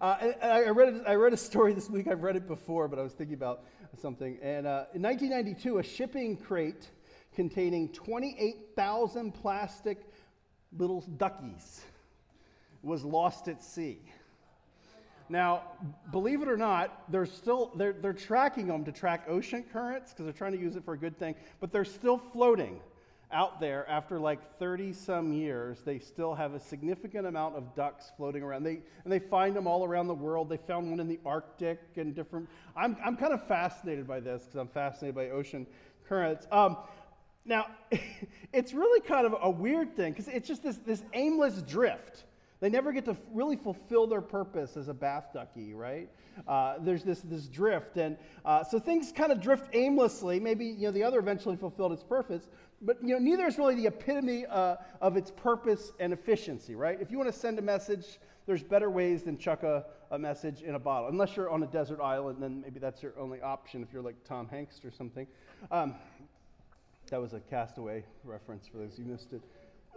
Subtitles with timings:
[0.00, 2.06] Uh, I, I read, I read a story this week.
[2.06, 3.64] I've read it before, but I was thinking about
[4.00, 4.38] something.
[4.40, 6.88] And uh, in 1992, a shipping crate
[7.34, 9.98] containing 28,000 plastic
[10.76, 11.80] little duckies
[12.82, 13.98] was lost at sea.
[15.28, 15.62] Now,
[16.12, 20.24] believe it or not, they're still they're, they're tracking them to track ocean currents because
[20.24, 22.80] they're trying to use it for a good thing, but they're still floating
[23.30, 25.80] out there after like 30 some years.
[25.84, 28.62] They still have a significant amount of ducks floating around.
[28.62, 30.48] They and they find them all around the world.
[30.48, 32.48] They found one in the Arctic and different.
[32.76, 35.66] I'm I'm kind of fascinated by this because I'm fascinated by ocean
[36.08, 36.46] currents.
[36.50, 36.78] Um,
[37.44, 37.66] now,
[38.52, 42.24] it's really kind of a weird thing because it's just this, this aimless drift.
[42.60, 46.08] They never get to really fulfill their purpose as a bath ducky, right?
[46.46, 47.96] Uh, there's this, this drift.
[47.96, 50.40] And uh, so things kind of drift aimlessly.
[50.40, 52.48] Maybe, you know, the other eventually fulfilled its purpose.
[52.80, 57.00] But, you know, neither is really the epitome uh, of its purpose and efficiency, right?
[57.00, 60.62] If you want to send a message, there's better ways than chuck a, a message
[60.62, 61.08] in a bottle.
[61.08, 64.16] Unless you're on a desert island, then maybe that's your only option if you're like
[64.24, 65.26] Tom Hanks or something.
[65.70, 65.94] Um,
[67.10, 69.42] that was a castaway reference for those who missed it.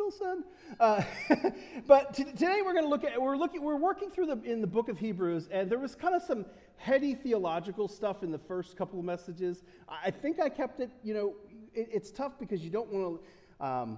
[0.01, 0.43] Wilson.
[0.79, 1.03] Uh,
[1.87, 4.61] but t- today we're going to look at we're looking we're working through the in
[4.61, 6.45] the book of Hebrews, and there was kind of some
[6.77, 9.63] heady theological stuff in the first couple of messages.
[9.87, 10.89] I think I kept it.
[11.03, 11.33] You know,
[11.73, 13.21] it, it's tough because you don't want
[13.59, 13.65] to.
[13.65, 13.97] Um,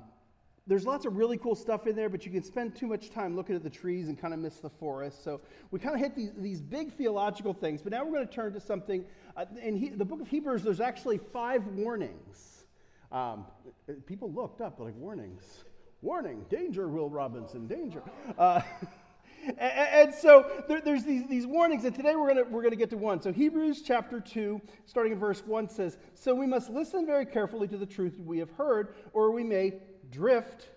[0.65, 3.35] there's lots of really cool stuff in there, but you can spend too much time
[3.35, 5.21] looking at the trees and kind of miss the forest.
[5.21, 7.81] So we kind of hit these, these big theological things.
[7.81, 9.03] But now we're going to turn to something.
[9.35, 12.65] Uh, in he, the book of Hebrews, there's actually five warnings.
[13.11, 13.45] Um,
[14.05, 15.65] people looked up like warnings.
[16.01, 18.01] Warning, danger, Will Robinson, danger.
[18.37, 18.61] Uh,
[19.57, 22.97] and, so there, there's these, these warnings, and today we're going we're gonna get to
[22.97, 23.21] one.
[23.21, 27.67] So Hebrews chapter 2, starting in verse 1 says, So we must listen very carefully
[27.67, 29.73] to the truth we have heard, or we may
[30.11, 30.69] drift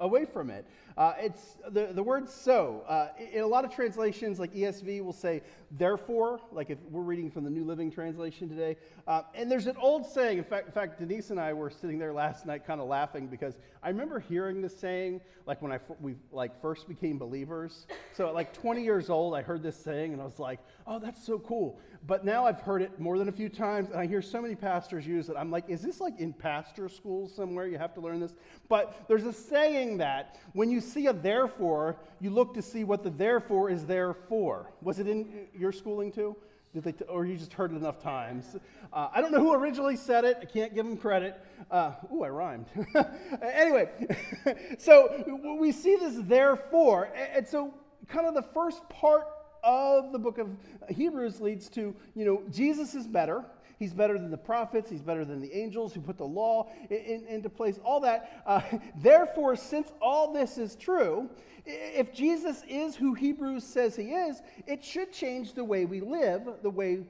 [0.00, 0.66] away from it.
[0.96, 2.84] Uh, it's the, the word so.
[2.88, 7.30] Uh, in a lot of translations, like ESV will say therefore, like if we're reading
[7.30, 8.76] from the New Living Translation today.
[9.06, 10.38] Uh, and there's an old saying.
[10.38, 13.26] In fact, in fact, Denise and I were sitting there last night kind of laughing
[13.26, 17.86] because I remember hearing this saying like when I we like first became believers.
[18.12, 20.98] So at like 20 years old, I heard this saying and I was like, oh,
[20.98, 21.80] that's so cool.
[22.06, 24.56] But now I've heard it more than a few times, and I hear so many
[24.56, 25.36] pastors use it.
[25.38, 27.68] I'm like, is this like in pastor school somewhere?
[27.68, 28.34] You have to learn this.
[28.68, 33.02] But there's a saying that when you see a therefore, you look to see what
[33.02, 34.70] the therefore is there for.
[34.82, 36.36] Was it in your schooling too?
[36.74, 38.56] Did they t- or you just heard it enough times?
[38.92, 40.38] Uh, I don't know who originally said it.
[40.40, 41.38] I can't give them credit.
[41.70, 42.66] Uh, ooh, I rhymed.
[43.42, 43.90] anyway,
[44.78, 47.10] so we see this therefore.
[47.34, 47.74] And so,
[48.08, 49.26] kind of the first part
[49.62, 50.48] of the book of
[50.88, 53.44] Hebrews leads to, you know, Jesus is better.
[53.78, 54.90] He's better than the prophets.
[54.90, 58.42] He's better than the angels who put the law in, in, into place, all that.
[58.46, 58.60] Uh,
[58.96, 61.28] therefore, since all this is true,
[61.64, 66.48] if Jesus is who Hebrews says he is, it should change the way we live,
[66.62, 67.04] the way,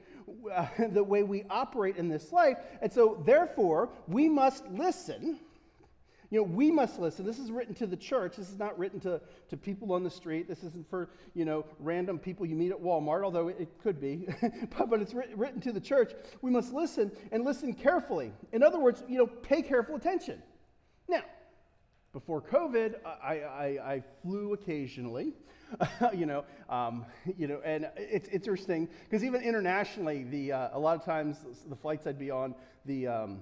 [0.53, 2.57] uh, the way we operate in this life.
[2.81, 5.39] And so, therefore, we must listen
[6.33, 7.27] you know, we must listen.
[7.27, 8.37] This is written to the church.
[8.37, 10.47] This is not written to, to people on the street.
[10.47, 14.01] This isn't for, you know, random people you meet at Walmart, although it, it could
[14.01, 14.27] be.
[14.75, 16.11] but, but it's written, to the church.
[16.41, 18.31] We must listen and listen carefully.
[18.51, 20.41] In other words, you know, pay careful attention.
[21.07, 21.21] Now,
[22.13, 25.33] before COVID, I, I, I flew occasionally.
[26.15, 27.05] you know, um,
[27.37, 31.37] you know, and it's, it's interesting because even internationally, the uh, a lot of times
[31.69, 32.55] the flights I'd be on,
[32.85, 33.39] the um,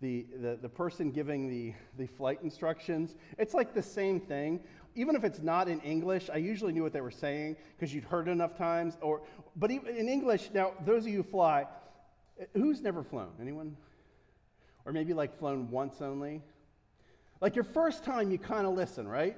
[0.00, 4.60] the, the, the person giving the, the flight instructions, it's like the same thing.
[4.94, 8.04] Even if it's not in English, I usually knew what they were saying because you'd
[8.04, 8.96] heard it enough times.
[9.00, 9.22] Or,
[9.56, 11.66] but even in English, now, those of you who fly,
[12.40, 13.30] eh, who's never flown?
[13.40, 13.76] Anyone?
[14.84, 16.42] Or maybe like flown once only?
[17.40, 19.36] Like your first time, you kind of listen, right?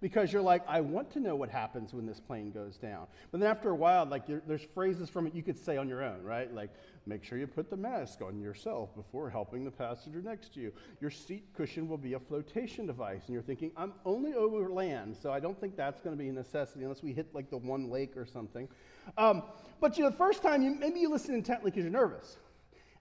[0.00, 3.06] Because you're like, I want to know what happens when this plane goes down.
[3.30, 6.04] But then after a while, like there's phrases from it you could say on your
[6.04, 6.52] own, right?
[6.52, 6.70] Like,
[7.06, 10.72] make sure you put the mask on yourself before helping the passenger next to you.
[11.00, 13.22] Your seat cushion will be a flotation device.
[13.26, 16.28] And you're thinking, I'm only over land, so I don't think that's going to be
[16.28, 18.68] a necessity unless we hit like the one lake or something.
[19.16, 19.42] Um,
[19.80, 22.36] but you know, the first time, you, maybe you listen intently because you're nervous.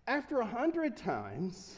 [0.08, 1.76] After a hundred times,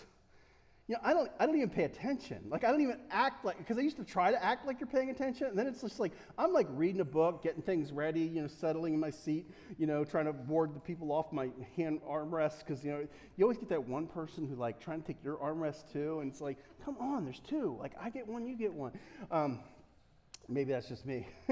[0.90, 2.40] you know, I don't, I don't even pay attention.
[2.50, 4.88] Like, I don't even act like, because I used to try to act like you're
[4.88, 8.22] paying attention, and then it's just like, I'm like reading a book, getting things ready,
[8.22, 9.46] you know, settling in my seat,
[9.78, 13.08] you know, trying to ward the people off my hand armrest, because, you know,
[13.38, 16.32] you always get that one person who, like, trying to take your armrest too, and
[16.32, 17.78] it's like, come on, there's two.
[17.80, 18.92] Like, I get one, you get one.
[19.30, 19.60] Um,
[20.48, 21.28] maybe that's just me.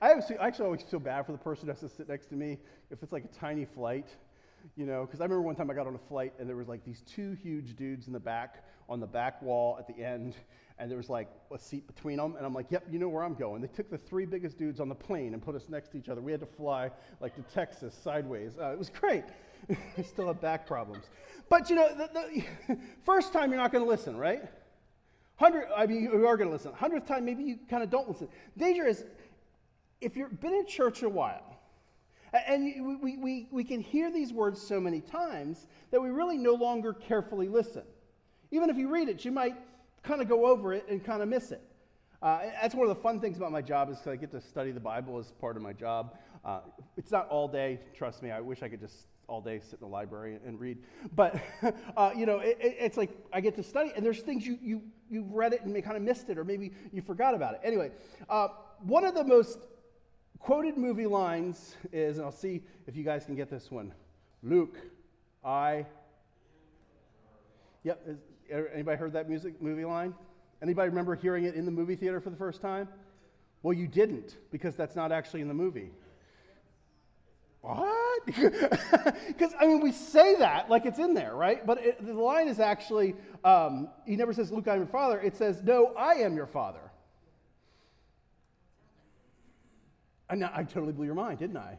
[0.00, 2.28] I, actually, I actually always feel bad for the person who has to sit next
[2.30, 2.56] to me
[2.90, 4.08] if it's like a tiny flight
[4.76, 6.68] you know, because I remember one time I got on a flight and there was
[6.68, 10.34] like these two huge dudes in the back on the back wall at the end,
[10.78, 12.36] and there was like a seat between them.
[12.36, 13.62] And I'm like, yep, you know where I'm going.
[13.62, 16.08] They took the three biggest dudes on the plane and put us next to each
[16.08, 16.20] other.
[16.20, 18.52] We had to fly like to Texas sideways.
[18.60, 19.24] Uh, it was great.
[19.98, 21.04] I still have back problems.
[21.48, 24.42] But you know, the, the first time you're not going to listen, right?
[25.36, 26.72] Hundred, I mean, you are going to listen.
[26.72, 28.28] Hundredth time, maybe you kind of don't listen.
[28.56, 29.04] Danger is
[30.00, 31.51] if you've been in church a while,
[32.32, 36.54] and we, we, we can hear these words so many times that we really no
[36.54, 37.82] longer carefully listen.
[38.50, 39.56] Even if you read it, you might
[40.02, 41.62] kind of go over it and kind of miss it.
[42.22, 44.70] Uh, that's one of the fun things about my job is I get to study
[44.70, 46.16] the Bible as part of my job.
[46.44, 46.60] Uh,
[46.96, 48.30] it's not all day, trust me.
[48.30, 50.78] I wish I could just all day sit in the library and read.
[51.14, 51.40] But,
[51.96, 54.82] uh, you know, it, it's like I get to study, and there's things you, you,
[55.10, 57.60] you read it and kind of missed it, or maybe you forgot about it.
[57.64, 57.90] Anyway,
[58.28, 58.48] uh,
[58.80, 59.58] one of the most
[60.42, 63.92] quoted movie lines is, and I'll see if you guys can get this one
[64.42, 64.76] Luke,
[65.44, 65.86] I.
[67.84, 68.18] Yep, is,
[68.72, 70.14] anybody heard that music movie line?
[70.60, 72.88] Anybody remember hearing it in the movie theater for the first time?
[73.62, 75.90] Well, you didn't, because that's not actually in the movie.
[77.60, 78.22] What?
[79.26, 81.66] Because, I mean, we say that like it's in there, right?
[81.66, 85.20] But it, the line is actually, um, he never says, Luke, I'm your father.
[85.20, 86.91] It says, No, I am your father.
[90.40, 91.78] I totally blew your mind, didn't I?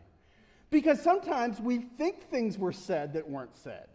[0.70, 3.88] Because sometimes we think things were said that weren't said.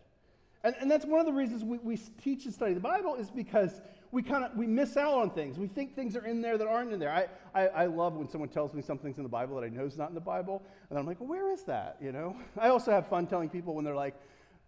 [0.65, 3.31] And, and that's one of the reasons we, we teach and study the Bible is
[3.31, 5.59] because we kind of we miss out on things.
[5.59, 7.13] We think things are in there that aren't in there.
[7.13, 9.85] I, I, I, love when someone tells me something's in the Bible that I know
[9.85, 11.97] is not in the Bible, and I'm like, well, where is that?
[12.01, 12.37] You know.
[12.59, 14.15] I also have fun telling people when they're like,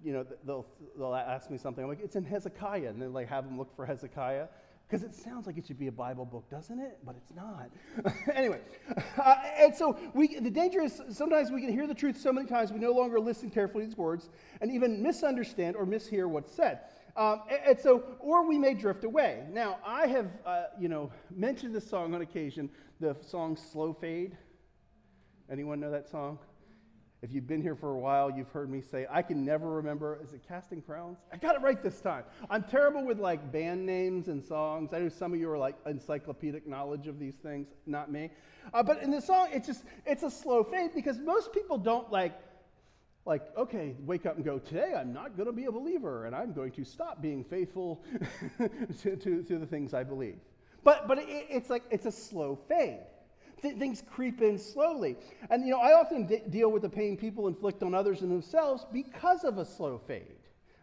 [0.05, 0.67] you know, they'll
[0.99, 1.83] they'll ask me something.
[1.83, 4.47] I'm like, it's in Hezekiah, and then like have them look for Hezekiah,
[4.91, 6.99] because it sounds like it should be a Bible book, doesn't it?
[7.05, 7.71] But it's not.
[8.35, 8.61] anyway,
[9.17, 12.49] uh, and so we, the danger is sometimes we can hear the truth so many
[12.49, 16.53] times we no longer listen carefully to these words and even misunderstand or mishear what's
[16.53, 16.81] said.
[17.17, 19.45] Um, and, and, so, or we may drift away.
[19.53, 24.37] Now, I have, uh, you know, mentioned this song on occasion, the song "Slow Fade."
[25.49, 26.39] Anyone know that song?
[27.23, 30.19] If you've been here for a while, you've heard me say, I can never remember,
[30.25, 31.19] is it Casting Crowns?
[31.31, 32.25] I got it right this time.
[32.49, 34.95] I'm terrible with like band names and songs.
[34.95, 38.31] I know some of you are like encyclopedic knowledge of these things, not me.
[38.73, 42.11] Uh, but in the song, it's just, it's a slow fade because most people don't
[42.11, 42.33] like,
[43.27, 46.35] like, okay, wake up and go, today I'm not going to be a believer and
[46.35, 48.03] I'm going to stop being faithful
[49.03, 50.39] to, to, to, the things I believe.
[50.85, 53.01] But, but it, it's like, it's a slow fade.
[53.63, 55.17] Th- things creep in slowly.
[55.51, 58.87] And, you know, I often deal with the pain people inflict on others and themselves
[58.93, 60.37] because of a slow fade.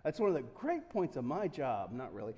[0.03, 2.33] That's one of the great points of my job, not really.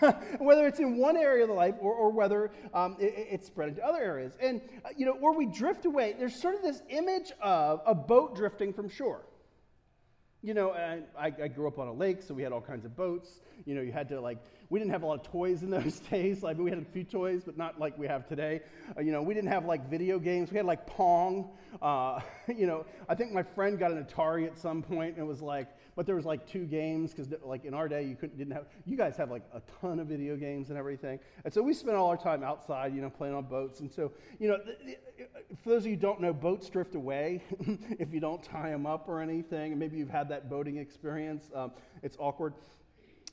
[0.38, 3.70] whether it's in one area of the life or, or whether um, it, it's spread
[3.70, 4.34] into other areas.
[4.40, 7.96] And, uh, you know, or we drift away, there's sort of this image of a
[7.96, 9.22] boat drifting from shore.
[10.42, 12.96] You know, I, I grew up on a lake, so we had all kinds of
[12.96, 13.40] boats.
[13.66, 14.38] You know, you had to like,
[14.70, 16.42] we didn't have a lot of toys in those days.
[16.42, 18.62] Like, we had a few toys, but not like we have today.
[18.96, 20.50] Uh, you know, we didn't have like video games.
[20.50, 21.50] We had like Pong.
[21.82, 25.28] Uh, you know, I think my friend got an Atari at some point, and it
[25.28, 25.68] was like,
[26.00, 28.64] but there was like two games because like in our day you couldn't didn't have.
[28.86, 31.94] You guys have like a ton of video games and everything, and so we spent
[31.94, 33.80] all our time outside, you know, playing on boats.
[33.80, 34.56] And so, you know,
[35.62, 37.42] for those of you who don't know, boats drift away
[37.98, 39.72] if you don't tie them up or anything.
[39.72, 41.50] And maybe you've had that boating experience.
[41.54, 42.54] Um, it's awkward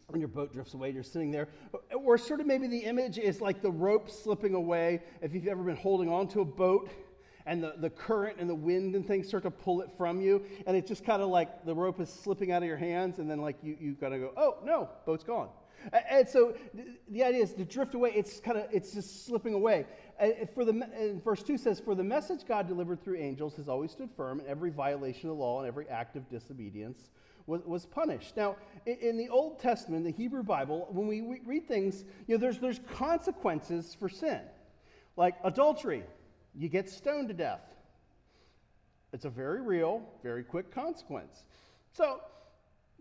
[0.08, 1.48] when your boat drifts away, you're sitting there.
[1.96, 5.04] Or sort of maybe the image is like the rope slipping away.
[5.22, 6.90] If you've ever been holding onto a boat
[7.48, 10.44] and the, the current and the wind and things start to pull it from you,
[10.68, 13.30] and it's just kind of like the rope is slipping out of your hands, and
[13.30, 15.50] then like you, you gotta go, oh no, boat's gone.
[16.10, 16.56] And so
[17.10, 19.86] the idea is to drift away, it's kind of, it's just slipping away.
[20.20, 23.70] And for the, and verse 2 says, For the message God delivered through angels has
[23.70, 27.10] always stood firm, and every violation of the law and every act of disobedience
[27.46, 28.36] was, was punished.
[28.36, 32.58] Now, in, the Old Testament, the Hebrew Bible, when we read things, you know, there's,
[32.58, 34.42] there's consequences for sin.
[35.16, 36.04] Like adultery,
[36.58, 37.62] you get stoned to death.
[39.14, 41.44] It's a very real, very quick consequence.
[41.94, 42.22] So,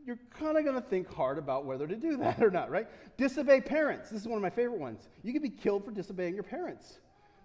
[0.07, 2.87] you're kind of going to think hard about whether to do that or not, right?
[3.17, 4.11] Disobey parents.
[4.11, 5.09] This is one of my favorite ones.
[5.23, 7.01] You could be killed for disobeying your parents.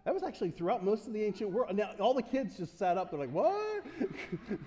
[0.05, 1.75] That was actually throughout most of the ancient world.
[1.75, 3.11] Now, all the kids just sat up.
[3.11, 3.85] They're like, what?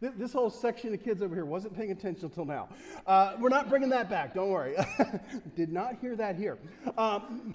[0.00, 2.70] This whole section of kids over here wasn't paying attention until now.
[3.06, 4.74] Uh, we're not bringing that back, don't worry.
[5.56, 6.56] Did not hear that here.
[6.96, 7.52] Um,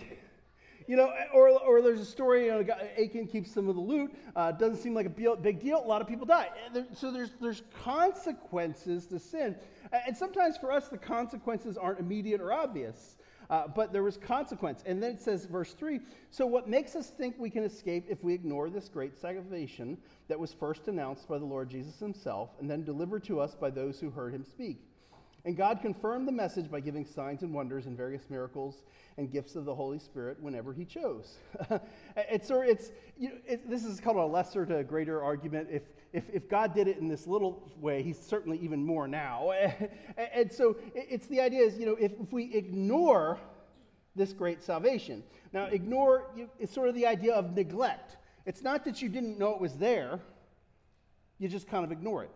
[0.87, 2.65] you know, or, or there's a story, you know,
[3.01, 4.13] Achan keeps some of the loot.
[4.35, 5.83] Uh, doesn't seem like a big deal.
[5.83, 6.49] A lot of people die.
[6.95, 9.55] So there's, there's consequences to sin.
[10.05, 13.17] And sometimes for us, the consequences aren't immediate or obvious.
[13.49, 14.83] Uh, but there was consequence.
[14.85, 15.99] And then it says, verse 3
[16.31, 20.39] So, what makes us think we can escape if we ignore this great salvation that
[20.39, 23.99] was first announced by the Lord Jesus himself and then delivered to us by those
[23.99, 24.81] who heard him speak?
[25.45, 28.81] And God confirmed the message by giving signs and wonders and various miracles
[29.17, 31.37] and gifts of the Holy Spirit whenever He chose.
[32.17, 35.67] it's, or it's, you know, it, this is called a lesser to greater argument.
[35.71, 35.83] If,
[36.13, 39.51] if, if God did it in this little way, He's certainly even more now.
[40.33, 43.39] and so it's the idea is, you know, if, if we ignore
[44.15, 45.23] this great salvation.
[45.53, 48.17] Now, ignore, it's sort of the idea of neglect.
[48.47, 50.19] It's not that you didn't know it was there,
[51.37, 52.31] you just kind of ignore it.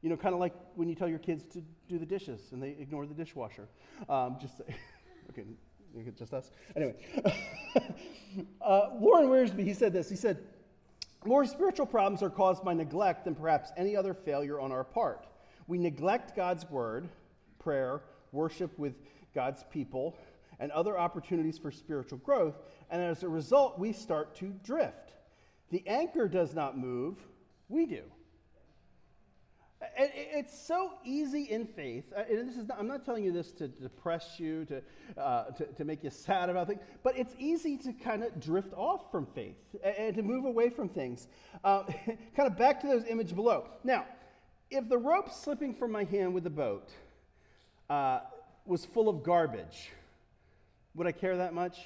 [0.00, 2.62] You know, kind of like when you tell your kids to do the dishes and
[2.62, 3.68] they ignore the dishwasher.
[4.08, 4.60] Um, just
[5.30, 5.44] okay,
[6.16, 6.50] just us.
[6.76, 6.94] Anyway,
[8.60, 10.08] uh, Warren Wiersbe, he said this.
[10.08, 10.38] He said,
[11.24, 15.26] "More spiritual problems are caused by neglect than perhaps any other failure on our part.
[15.66, 17.08] We neglect God's word,
[17.58, 18.02] prayer,
[18.32, 18.94] worship with
[19.34, 20.16] God's people,
[20.60, 22.56] and other opportunities for spiritual growth,
[22.90, 25.12] and as a result, we start to drift.
[25.70, 27.16] The anchor does not move;
[27.68, 28.02] we do."
[29.96, 32.04] It's so easy in faith.
[32.16, 34.82] Uh, and this is not, I'm not telling you this to depress you, to,
[35.20, 38.72] uh, to, to, make you sad about things, but it's easy to kind of drift
[38.74, 41.28] off from faith and, to move away from things.
[41.62, 41.84] Uh,
[42.36, 43.68] kind of back to those image below.
[43.84, 44.06] Now,
[44.70, 46.92] if the rope slipping from my hand with the boat
[47.88, 48.20] uh,
[48.66, 49.90] was full of garbage,
[50.94, 51.78] would I care that much?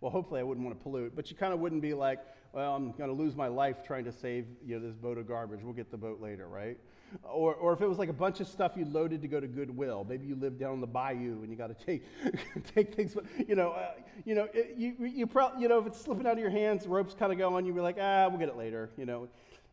[0.00, 2.18] Well, hopefully I wouldn't want to pollute, but you kind of wouldn't be like,
[2.52, 5.28] well, I'm going to lose my life trying to save you know, this boat of
[5.28, 5.60] garbage.
[5.62, 6.76] We'll get the boat later, right?
[7.22, 9.46] Or, or if it was like a bunch of stuff you loaded to go to
[9.46, 12.04] Goodwill, maybe you live down the bayou and you got to take,
[12.74, 13.16] take things,
[13.46, 13.92] you know, uh,
[14.24, 16.84] you know, it, you, you, pro- you know, if it's slipping out of your hands,
[16.84, 19.28] the rope's kind of going, you'd be like, ah, we'll get it later, you know.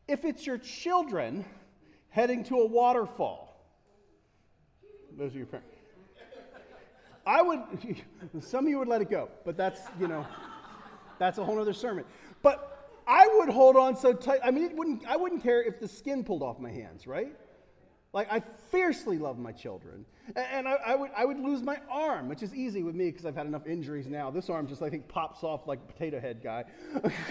[0.08, 1.46] If it's your children
[2.10, 3.64] heading to a waterfall,
[5.18, 5.76] those are your parents.
[7.26, 7.62] I would,
[8.42, 10.26] some of you would let it go, but that's, you know,
[11.20, 12.06] that's a whole other sermon.
[12.42, 12.79] But
[13.10, 14.40] I would hold on so tight.
[14.44, 17.36] I mean, it wouldn't, I wouldn't care if the skin pulled off my hands, right?
[18.14, 20.06] Like, I fiercely love my children.
[20.36, 23.10] And, and I, I, would, I would lose my arm, which is easy with me
[23.10, 24.30] because I've had enough injuries now.
[24.30, 26.66] This arm just, I think, pops off like a potato head guy.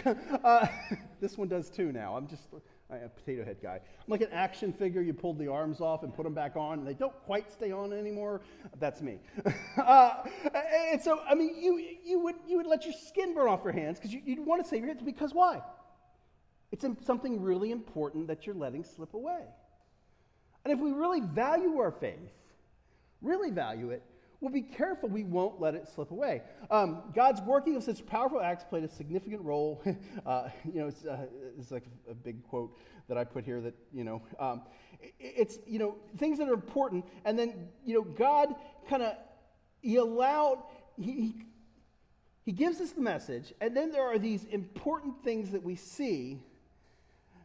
[0.45, 0.67] uh,
[1.21, 2.17] this one does too now.
[2.17, 2.43] I'm just
[2.91, 3.75] a potato head guy.
[3.75, 5.03] I'm like an action figure.
[5.03, 7.71] You pulled the arms off and put them back on, and they don't quite stay
[7.71, 8.41] on anymore.
[8.81, 9.19] That's me.
[9.77, 10.15] uh,
[10.91, 13.73] and so, I mean, you, you, would, you would let your skin burn off your
[13.73, 15.61] hands because you, would want to save your hands because why?
[16.73, 19.43] It's something really important that you're letting slip away.
[20.65, 22.33] And if we really value our faith,
[23.23, 24.03] really value it,
[24.41, 26.43] we'll be careful we won't let it slip away.
[26.71, 29.83] Um, God's working of such powerful acts played a significant role.
[30.27, 31.27] uh, you know, it's, uh,
[31.59, 32.79] it's, like a big quote
[33.09, 34.63] that I put here that, you know, um,
[35.19, 37.05] it's, you know, things that are important.
[37.25, 38.55] And then, you know, God
[38.89, 39.15] kind of,
[39.81, 40.63] he allowed,
[40.97, 41.35] he, he,
[42.45, 43.53] he gives us the message.
[43.61, 46.43] And then there are these important things that we see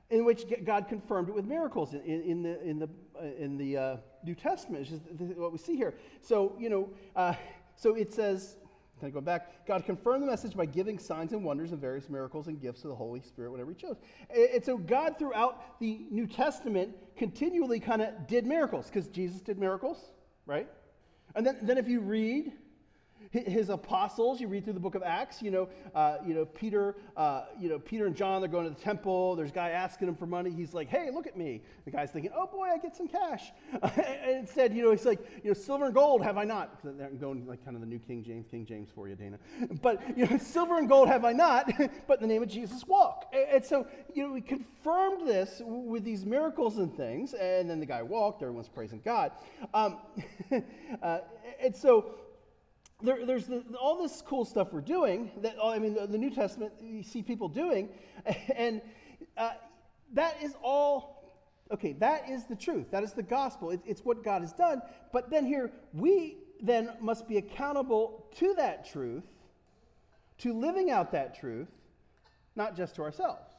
[0.09, 2.89] in which God confirmed it with miracles in, in the, in the,
[3.37, 4.87] in the uh, New Testament.
[4.87, 5.03] Just
[5.37, 5.95] what we see here.
[6.21, 7.33] So, you know, uh,
[7.75, 8.57] so it says,
[8.99, 12.09] kind of going back, God confirmed the message by giving signs and wonders and various
[12.09, 13.97] miracles and gifts of the Holy Spirit whenever He chose.
[14.29, 19.59] And so God, throughout the New Testament, continually kind of did miracles because Jesus did
[19.59, 20.11] miracles,
[20.45, 20.67] right?
[21.35, 22.53] And then, then if you read
[23.31, 26.95] his apostles, you read through the book of Acts, you know, uh, you know, Peter,
[27.17, 29.35] uh, you know, Peter and John, they're going to the temple.
[29.35, 30.51] There's a guy asking him for money.
[30.51, 31.61] He's like, hey, look at me.
[31.85, 33.51] The guy's thinking, oh boy, I get some cash.
[33.81, 36.79] and instead, you know, he's like, you know, silver and gold have I not.
[36.83, 39.39] They're going like kind of the new King James, King James for you, Dana.
[39.81, 41.71] But, you know, silver and gold have I not,
[42.07, 43.31] but in the name of Jesus walk.
[43.33, 47.33] And, and so, you know, we confirmed this with these miracles and things.
[47.33, 49.31] And then the guy walked, everyone's praising God.
[49.73, 49.97] Um,
[51.01, 51.19] uh,
[51.61, 52.15] and so,
[53.01, 56.29] there, there's the, all this cool stuff we're doing that I mean the, the New
[56.29, 57.89] Testament you see people doing,
[58.55, 58.81] and
[59.37, 59.51] uh,
[60.13, 61.33] that is all
[61.71, 61.93] okay.
[61.93, 62.91] That is the truth.
[62.91, 63.71] That is the gospel.
[63.71, 64.81] It, it's what God has done.
[65.11, 69.25] But then here we then must be accountable to that truth,
[70.39, 71.67] to living out that truth,
[72.55, 73.49] not just to ourselves.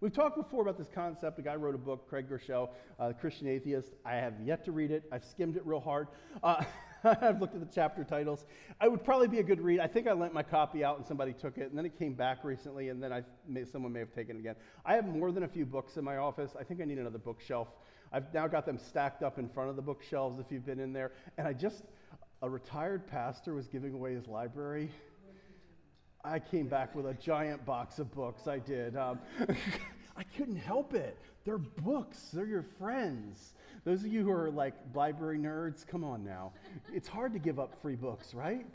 [0.00, 1.38] We've talked before about this concept.
[1.40, 2.68] A guy wrote a book, Craig Groeschel,
[3.00, 3.94] uh, Christian Atheist.
[4.04, 5.02] I have yet to read it.
[5.10, 6.06] I've skimmed it real hard.
[6.42, 6.62] Uh,
[7.04, 8.44] I've looked at the chapter titles.
[8.80, 9.80] I would probably be a good read.
[9.80, 12.14] I think I lent my copy out and somebody took it, and then it came
[12.14, 14.56] back recently, and then I may, someone may have taken it again.
[14.84, 16.52] I have more than a few books in my office.
[16.58, 17.68] I think I need another bookshelf.
[18.12, 20.92] I've now got them stacked up in front of the bookshelves if you've been in
[20.92, 21.12] there.
[21.36, 21.84] And I just,
[22.42, 24.90] a retired pastor was giving away his library.
[26.24, 28.48] I came back with a giant box of books.
[28.48, 28.96] I did.
[28.96, 29.20] Um,
[30.16, 31.16] I couldn't help it.
[31.44, 33.54] They're books, they're your friends.
[33.84, 36.52] Those of you who are like library nerds, come on now.
[36.92, 38.66] It's hard to give up free books, right?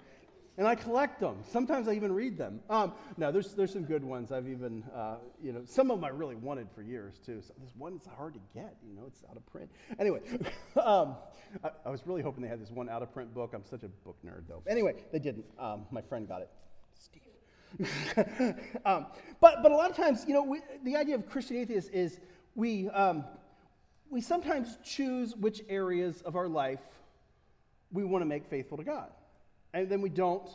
[0.58, 1.38] and I collect them.
[1.52, 2.60] Sometimes I even read them.
[2.70, 4.32] Um, no, there's, there's some good ones.
[4.32, 7.42] I've even, uh, you know, some of them I really wanted for years too.
[7.42, 9.70] So this one's hard to get, you know, it's out of print.
[10.00, 10.20] Anyway,
[10.84, 11.16] um,
[11.64, 13.54] I, I, was really hoping they had this one out of print book.
[13.56, 14.62] I'm such a book nerd though.
[14.68, 15.46] Anyway, they didn't.
[15.58, 16.50] Um, my friend got it.
[16.94, 17.22] Steve.
[18.86, 19.08] um,
[19.42, 22.20] but, but a lot of times, you know, we, the idea of Christian atheists is
[22.54, 23.24] we, um,
[24.14, 26.84] we sometimes choose which areas of our life
[27.92, 29.10] we want to make faithful to God
[29.74, 30.50] and then we don't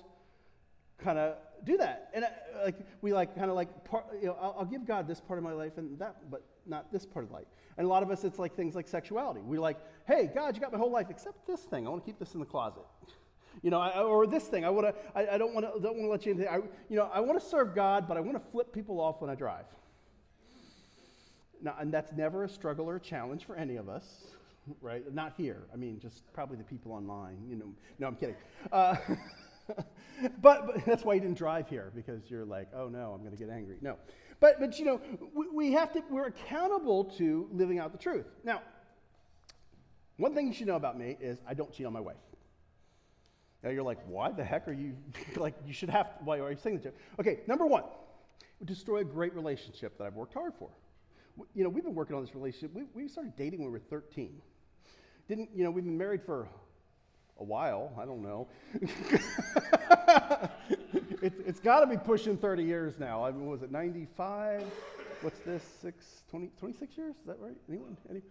[0.99, 2.11] kind of do that.
[2.15, 2.29] And uh,
[2.65, 5.39] like we like kind of like part, you know, I'll, I'll, give God this part
[5.39, 7.47] of my life and that, but not this part of life.
[7.77, 9.41] And a lot of us, it's like things like sexuality.
[9.43, 11.87] We're like, hey, God, you got my whole life except this thing.
[11.87, 12.83] I want to keep this in the closet.
[13.61, 14.65] You know, I, or this thing.
[14.65, 14.95] I want to.
[15.19, 15.81] I, I, don't want to.
[15.81, 16.49] Don't want to let you into.
[16.49, 19.21] I, you know, I want to serve God, but I want to flip people off
[19.21, 19.65] when I drive.
[21.63, 24.29] Now, and that's never a struggle or a challenge for any of us
[24.81, 25.13] right?
[25.13, 25.65] Not here.
[25.73, 27.39] I mean, just probably the people online.
[27.49, 28.37] You know, no, I'm kidding.
[28.73, 28.97] Uh,
[30.41, 33.37] but, but, that's why you didn't drive here because you're like, oh no, I'm going
[33.37, 33.77] to get angry.
[33.81, 33.97] No,
[34.41, 35.01] but but you know,
[35.35, 36.03] we, we have to.
[36.11, 38.27] We're accountable to living out the truth.
[38.45, 38.63] Now,
[40.17, 42.17] one thing you should know about me is I don't cheat on my wife.
[43.63, 44.97] Now you're like, why the heck are you
[45.37, 45.55] like?
[45.67, 46.09] You should have.
[46.25, 46.95] Why are you saying that?
[47.21, 47.85] Okay, number one,
[48.65, 50.71] destroy a great relationship that I've worked hard for.
[51.55, 52.75] You know, we've been working on this relationship.
[52.75, 54.41] We, we started dating when we were 13
[55.29, 56.49] didn't, you know, we've been married for
[57.39, 57.93] a while.
[58.01, 58.49] I don't know.
[61.23, 63.23] it, has got to be pushing 30 years now.
[63.23, 64.63] I mean, was it 95?
[65.21, 65.63] What's this?
[65.83, 67.15] Six, 20, 26 years?
[67.17, 67.57] Is that right?
[67.69, 67.97] Anyone?
[68.09, 68.23] Any?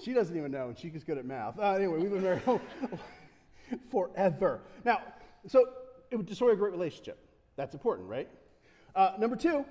[0.00, 1.58] She doesn't even know, and she's good at math.
[1.58, 2.42] Uh, anyway, we've been married
[3.90, 4.60] forever.
[4.84, 5.02] Now,
[5.46, 5.66] so
[6.10, 7.18] it would destroy a great relationship.
[7.56, 8.28] That's important, right?
[8.94, 9.64] Uh, number two,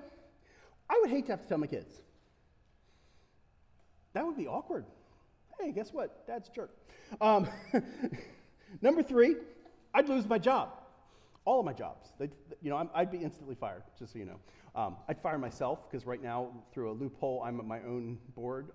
[0.88, 2.02] I would hate to have to tell my kids.
[4.18, 4.84] That would be awkward
[5.60, 6.26] hey, guess what?
[6.26, 6.70] Dad's jerk.
[7.20, 7.48] Um,
[8.82, 9.36] number three,
[9.94, 10.70] I'd lose my job.
[11.44, 12.08] All of my jobs.
[12.18, 12.30] They'd,
[12.62, 14.38] you know, i would be instantly fired, just so you know.
[14.74, 18.68] Um, I'd fire myself because right now, through a loophole, I'm at my own board.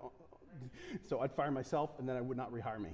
[1.08, 2.90] So I'd fire myself, and then I would not rehire me.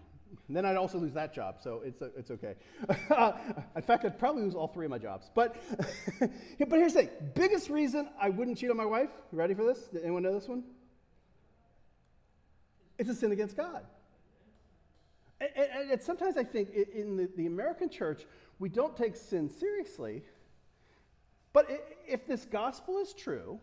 [0.48, 2.54] And then I'd also lose that job, so it's, it's okay.
[3.76, 5.30] in fact, I'd probably lose all three of my jobs.
[5.34, 5.56] But,
[6.20, 9.64] but here's the thing biggest reason I wouldn't cheat on my wife, you ready for
[9.64, 9.88] this?
[9.88, 10.62] Did anyone know this one?
[13.00, 13.82] It's a sin against God.
[15.40, 18.26] And, and, and sometimes I think in the, the, American church,
[18.58, 20.22] we don't take sin seriously.
[21.54, 21.66] But
[22.06, 23.58] if this gospel is true,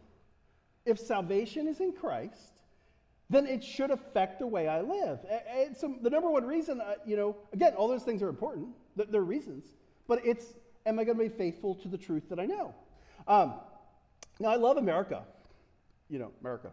[0.88, 2.62] if salvation is in Christ,
[3.30, 5.20] then it should affect the way I live.
[5.54, 8.70] And so the number one reason, uh, you know, again, all those things are important.
[8.96, 9.66] They're reasons.
[10.08, 10.56] But it's,
[10.88, 12.74] am I going to be faithful to the truth that I know?
[13.28, 13.54] Um,
[14.40, 15.26] now, I love America.
[16.10, 16.72] You know, America.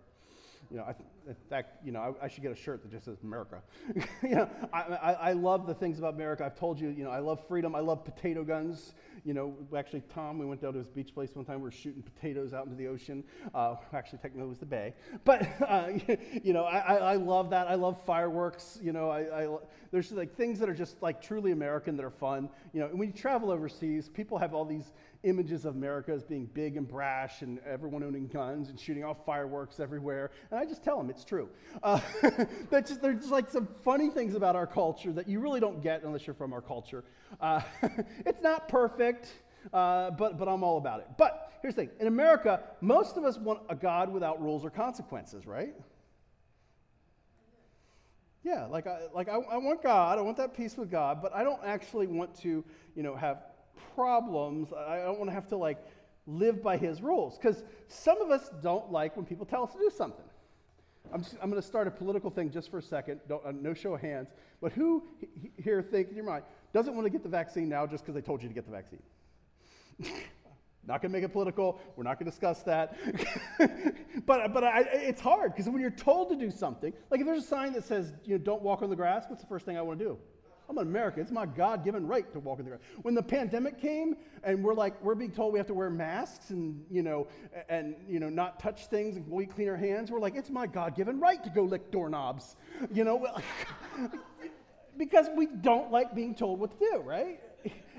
[0.71, 0.95] You know, I,
[1.27, 3.63] in fact, you know, I, I, should get a shirt that just says America.
[4.23, 6.45] you know, I, I, I, love the things about America.
[6.45, 7.75] I've told you, you know, I love freedom.
[7.75, 8.95] I love potato guns.
[9.25, 11.57] You know, actually, Tom, we went down to his beach place one time.
[11.57, 13.25] We were shooting potatoes out into the ocean.
[13.55, 14.95] Uh, actually, technically, it was the bay.
[15.25, 15.89] But, uh,
[16.43, 17.69] you know, I, I, love that.
[17.69, 18.79] I love fireworks.
[18.83, 19.49] You know, I,
[19.91, 22.49] there's like things that are just like truly American that are fun.
[22.73, 24.93] You know, when you travel overseas, people have all these
[25.25, 29.25] images of America as being big and brash and everyone owning guns and shooting off
[29.25, 30.31] fireworks everywhere.
[30.51, 31.49] And I just tell them it's true.
[31.83, 32.01] Uh,
[32.71, 36.03] just, there's just like some funny things about our culture that you really don't get
[36.03, 37.05] unless you're from our culture.
[37.41, 37.61] Uh,
[38.27, 39.29] it's not perfect,
[39.73, 41.07] uh, but, but I'm all about it.
[41.17, 44.71] But here's the thing in America, most of us want a God without rules or
[44.71, 45.75] consequences, right?
[48.43, 51.35] Yeah, like I, like I, I want God, I want that peace with God, but
[51.35, 52.63] I don't actually want to,
[52.95, 53.39] you know, have
[53.95, 54.73] problems.
[54.73, 55.79] I don't want to have to like
[56.27, 57.39] live by his rules.
[57.39, 60.25] Because some of us don't like when people tell us to do something.
[61.13, 63.21] I'm, I'm going to start a political thing just for a second.
[63.31, 64.29] Uh, no show of hands.
[64.61, 65.05] But who
[65.63, 68.21] here think in your mind doesn't want to get the vaccine now just because they
[68.21, 69.03] told you to get the vaccine?
[70.87, 71.81] not going to make it political.
[71.97, 72.97] We're not going to discuss that.
[74.27, 77.45] but but I, it's hard because when you're told to do something, like if there's
[77.45, 79.77] a sign that says you know, don't walk on the grass, what's the first thing
[79.77, 80.19] I want to do?
[80.69, 81.23] I'm an American.
[81.23, 82.81] It's my God given right to walk in the grass.
[83.03, 86.51] When the pandemic came and we're like, we're being told we have to wear masks
[86.51, 87.29] and, you know,
[87.69, 90.67] and, you know, not touch things and we clean our hands, we're like, it's my
[90.67, 92.57] God given right to go lick doorknobs,
[92.93, 93.27] you know,
[94.97, 97.41] because we don't like being told what to do, right?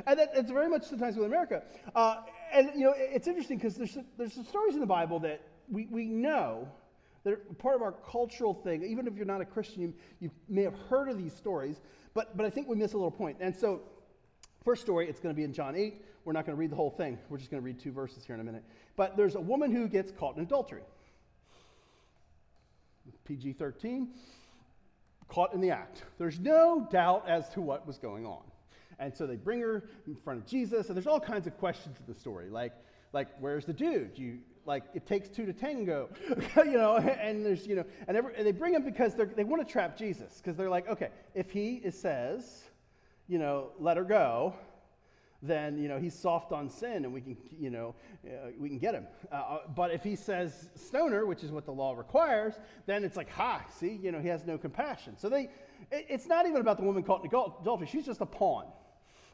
[0.08, 1.63] And that, it's very much sometimes with America.
[1.95, 2.17] Uh,
[2.51, 5.88] and, you know, it's interesting because there's, there's some stories in the Bible that we,
[5.89, 6.67] we know
[7.23, 8.84] that are part of our cultural thing.
[8.84, 11.82] Even if you're not a Christian, you, you may have heard of these stories
[12.15, 13.38] but, but I think we miss a little point.
[13.39, 13.82] And so,
[14.63, 16.04] first story, it's going to be in John 8.
[16.23, 17.19] We're not going to read the whole thing.
[17.30, 18.63] We're just going to read two verses here in a minute.
[18.95, 20.82] But there's a woman who gets caught in adultery.
[23.25, 24.08] PG 13,
[25.28, 26.04] caught in the act.
[26.17, 28.41] There's no doubt as to what was going on.
[28.97, 31.97] And so they bring her in front of Jesus, and there's all kinds of questions
[31.99, 32.73] in the story, like,
[33.13, 34.12] like where's the dude?
[34.15, 36.10] You, like it takes two to tango,
[36.58, 39.65] you know, and there's, you know, and, every, and they bring him because they want
[39.65, 42.63] to trap Jesus, because they're like, okay, if he is, says,
[43.28, 44.54] you know, let her go,
[45.41, 47.93] then you know he's soft on sin and we can you know
[48.25, 49.06] uh, we can get him.
[49.32, 53.17] Uh, uh but if he says stoner which is what the law requires then it's
[53.17, 55.15] like ha see you know he has no compassion.
[55.17, 55.49] So they
[55.91, 58.65] it, it's not even about the woman caught in adultery she's just a pawn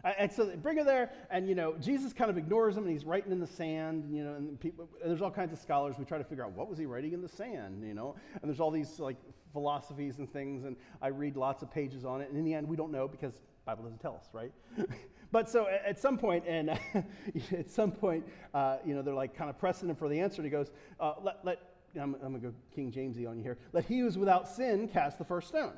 [0.03, 2.91] and so they bring her there, and you know, Jesus kind of ignores him, and
[2.91, 4.05] he's writing in the sand.
[4.09, 5.95] You know, and, people, and there's all kinds of scholars.
[5.99, 7.83] We try to figure out what was he writing in the sand.
[7.85, 9.17] You know, and there's all these like
[9.53, 12.29] philosophies and things, and I read lots of pages on it.
[12.29, 13.33] And in the end, we don't know because
[13.65, 14.51] Bible doesn't tell us, right?
[15.31, 16.69] but so at some point, and
[17.51, 20.41] at some point, uh, you know, they're like kind of pressing him for the answer.
[20.41, 21.59] And he goes, uh, "Let, let
[21.95, 23.57] I'm, I'm going to go King Jamesy on you here.
[23.73, 25.73] Let he who's without sin cast the first stone."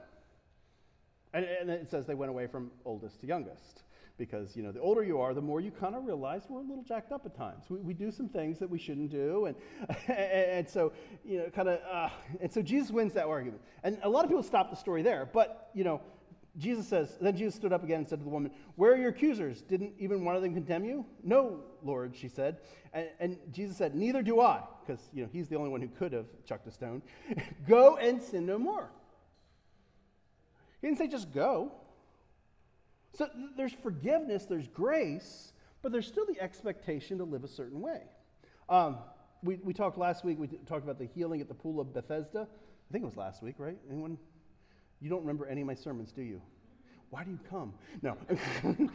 [1.34, 3.83] And, and it says they went away from oldest to youngest
[4.17, 6.63] because you know the older you are the more you kind of realize we're a
[6.63, 9.56] little jacked up at times we, we do some things that we shouldn't do and,
[10.08, 10.93] and so
[11.26, 14.30] you know kind of uh, and so jesus wins that argument and a lot of
[14.30, 16.02] people stop the story there but you know
[16.58, 19.10] Jesus says, then Jesus stood up again and said to the woman, Where are your
[19.10, 19.62] accusers?
[19.62, 21.04] Didn't even one of them condemn you?
[21.23, 22.58] No, Lord, she said.
[22.93, 25.88] And, and Jesus said, Neither do I, because you know he's the only one who
[25.88, 27.02] could have chucked a stone.
[27.67, 28.91] go and sin no more.
[30.80, 31.71] He didn't say just go.
[33.15, 38.02] So there's forgiveness, there's grace, but there's still the expectation to live a certain way.
[38.69, 38.97] Um,
[39.43, 42.47] we, we talked last week, we talked about the healing at the pool of Bethesda.
[42.49, 43.78] I think it was last week, right?
[43.89, 44.17] Anyone
[45.04, 46.41] you don't remember any of my sermons, do you?
[47.10, 47.73] Why do you come?
[48.02, 48.17] No.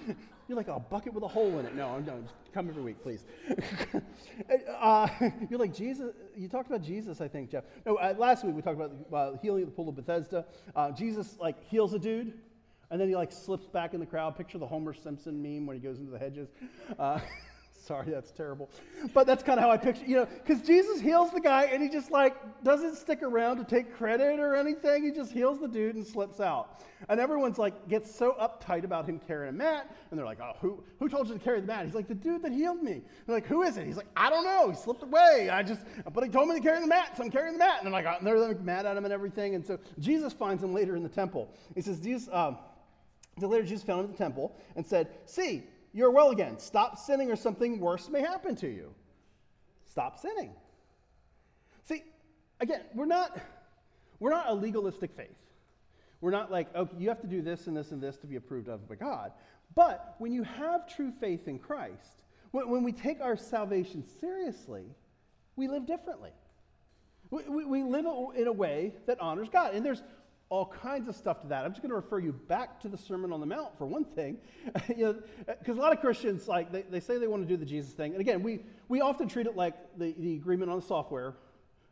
[0.49, 1.77] you're like a bucket with a hole in it.
[1.77, 2.27] No, I'm done.
[2.53, 3.27] Come every week, please.
[4.81, 5.09] uh,
[5.51, 7.65] you're like, Jesus, you talked about Jesus, I think, Jeff.
[7.85, 10.47] No, uh, last week we talked about uh, healing at the pool of Bethesda.
[10.75, 12.33] Uh, Jesus, like, heals a dude,
[12.91, 14.37] and then he, like, slips back in the crowd.
[14.37, 16.49] Picture the Homer Simpson meme when he goes into the hedges.
[16.99, 17.21] Uh,
[17.89, 18.69] Sorry, that's terrible.
[19.15, 21.83] But that's kind of how I picture, you know, because Jesus heals the guy and
[21.83, 25.05] he just like doesn't stick around to take credit or anything.
[25.05, 26.83] He just heals the dude and slips out.
[27.09, 29.97] And everyone's like, gets so uptight about him carrying a mat.
[30.11, 31.87] And they're like, oh, who, who told you to carry the mat?
[31.87, 33.01] He's like, the dude that healed me.
[33.27, 33.87] They're like, who is it?
[33.87, 34.69] He's like, I don't know.
[34.69, 35.49] He slipped away.
[35.51, 35.81] I just,
[36.13, 37.77] but he told me to carry the mat, so I'm carrying the mat.
[37.79, 39.55] And they're like, oh, and they're like mad at him and everything.
[39.55, 41.55] And so Jesus finds him later in the temple.
[41.75, 42.59] He says, Jesus, um,
[43.41, 46.59] the later Jesus found him in the temple and said, see, you're well again.
[46.59, 48.95] Stop sinning or something worse may happen to you.
[49.87, 50.53] Stop sinning.
[51.85, 52.05] See,
[52.61, 53.39] again, we're not,
[54.21, 55.29] we're not a legalistic faith.
[56.21, 58.37] We're not like, okay, you have to do this and this and this to be
[58.37, 59.33] approved of by God.
[59.75, 64.85] But when you have true faith in Christ, when, when we take our salvation seriously,
[65.57, 66.33] we live differently.
[67.31, 69.75] We, we, we live in a way that honors God.
[69.75, 70.03] And there's
[70.51, 71.65] all kinds of stuff to that.
[71.65, 74.05] I'm just going to refer you back to the Sermon on the Mount for one
[74.05, 74.39] thing,
[74.89, 77.57] you know, because a lot of Christians like they, they say they want to do
[77.57, 80.81] the Jesus thing, and again, we we often treat it like the, the agreement on
[80.81, 81.35] the software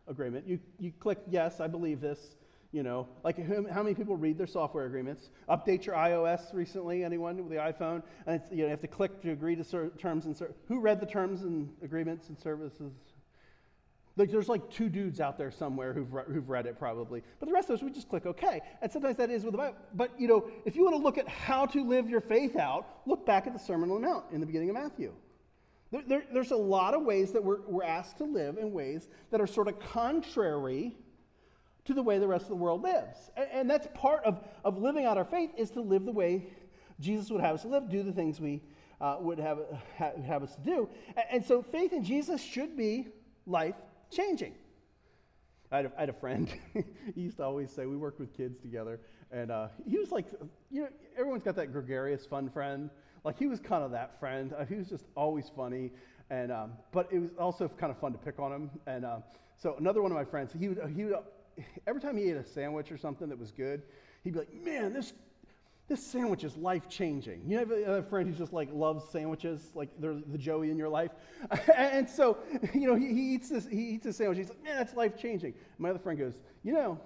[0.08, 0.46] agreement.
[0.46, 2.36] You you click yes, I believe this.
[2.72, 3.38] You know, like
[3.70, 5.30] how many people read their software agreements?
[5.48, 7.04] Update your iOS recently?
[7.04, 8.02] Anyone with the iPhone?
[8.26, 11.00] And you, know, you have to click to agree to terms and ser- who read
[11.00, 12.92] the terms and agreements and services
[14.16, 17.22] like there's like two dudes out there somewhere who've, re- who've read it probably.
[17.38, 18.62] But the rest of us, we just click OK.
[18.80, 19.76] And sometimes that is with the Bible.
[19.94, 22.86] But, you know, if you want to look at how to live your faith out,
[23.04, 25.12] look back at the Sermon on the Mount in the beginning of Matthew.
[25.90, 29.08] There, there, there's a lot of ways that we're, we're asked to live in ways
[29.30, 30.96] that are sort of contrary
[31.84, 33.30] to the way the rest of the world lives.
[33.36, 36.46] And, and that's part of, of living out our faith is to live the way
[37.00, 38.62] Jesus would have us live, do the things we
[38.98, 39.58] uh, would have,
[39.94, 40.88] have, us do.
[41.08, 43.08] And, and so faith in Jesus should be
[43.46, 43.74] life
[44.10, 44.54] changing.
[45.70, 46.48] I had a, I had a friend,
[47.14, 49.00] he used to always say, we worked with kids together,
[49.32, 50.26] and uh, he was like,
[50.70, 50.88] you know,
[51.18, 52.90] everyone's got that gregarious, fun friend.
[53.24, 54.54] Like, he was kind of that friend.
[54.56, 55.90] Uh, he was just always funny,
[56.30, 58.70] and, um, but it was also kind of fun to pick on him.
[58.86, 59.18] And uh,
[59.56, 61.16] so, another one of my friends, he would, he would,
[61.86, 63.82] every time he ate a sandwich or something that was good,
[64.22, 65.12] he'd be like, man, this
[65.88, 67.42] this sandwich is life changing.
[67.46, 70.88] You have a, friend who's just like loves sandwiches, like they're the Joey in your
[70.88, 71.12] life.
[71.76, 72.38] and so,
[72.74, 74.38] you know, he, he, eats this, he eats this sandwich.
[74.38, 75.54] He's like, man, that's life changing.
[75.78, 77.00] My other friend goes, you know,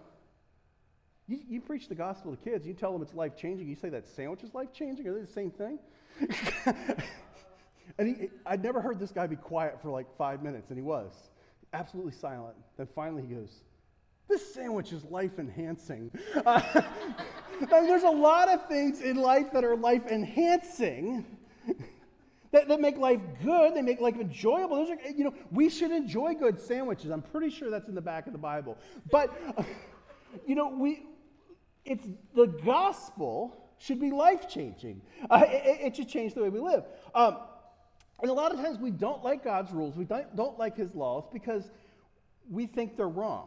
[1.29, 3.91] you, you preach the gospel to kids, you tell them it's life changing, you say
[3.91, 5.79] that sandwich is life changing, are they the same thing?
[7.99, 10.83] and he, I'd never heard this guy be quiet for like five minutes, and he
[10.83, 11.13] was
[11.73, 12.57] absolutely silent.
[12.77, 13.63] Then finally he goes,
[14.29, 16.11] this sandwich is life enhancing.
[16.47, 16.83] Uh,
[17.71, 21.25] there's a lot of things in life that are life enhancing.
[22.53, 24.75] That, that, make life good, they make life enjoyable.
[24.75, 27.13] Those are, you know, we should enjoy good sandwiches.
[27.13, 28.77] I'm pretty sure that's in the back of the Bible.
[29.09, 29.33] But,
[30.49, 31.05] you know, we,
[31.85, 35.01] it's the gospel should be life changing.
[35.31, 36.83] Uh, it, it, should change the way we live.
[37.15, 37.37] Um,
[38.21, 40.93] and a lot of times we don't like God's rules, we don't, don't like His
[40.97, 41.71] laws because
[42.51, 43.47] we think they're wrong.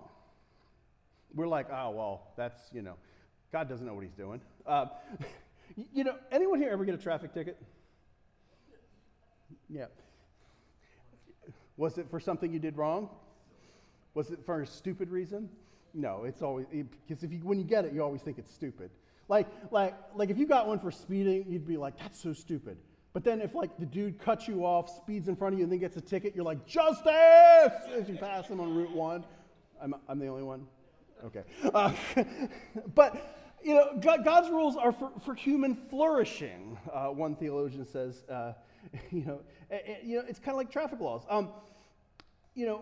[1.35, 2.95] We're like, oh, well, that's, you know,
[3.53, 4.41] God doesn't know what He's doing.
[4.65, 4.85] Uh,
[5.91, 7.61] you know, anyone here ever get a traffic ticket?
[9.69, 9.87] Yeah.
[11.75, 13.09] Was it for something you did wrong?
[14.13, 15.49] Was it for a stupid reason?
[15.93, 18.89] No, it's always because if you when you get it, you always think it's stupid.
[19.27, 22.77] Like like like if you got one for speeding, you'd be like, "That's so stupid."
[23.11, 25.71] But then if like the dude cuts you off, speeds in front of you, and
[25.71, 27.05] then gets a ticket, you're like, "Justice!"
[27.93, 29.25] as you pass him on Route One.
[29.81, 30.65] I'm I'm the only one.
[31.25, 31.91] Okay, uh,
[32.95, 36.77] but you know, God, God's rules are for, for human flourishing.
[36.91, 38.53] Uh, one theologian says, uh,
[39.11, 41.23] you know, it, you know, it's kind of like traffic laws.
[41.29, 41.49] Um,
[42.53, 42.81] you know,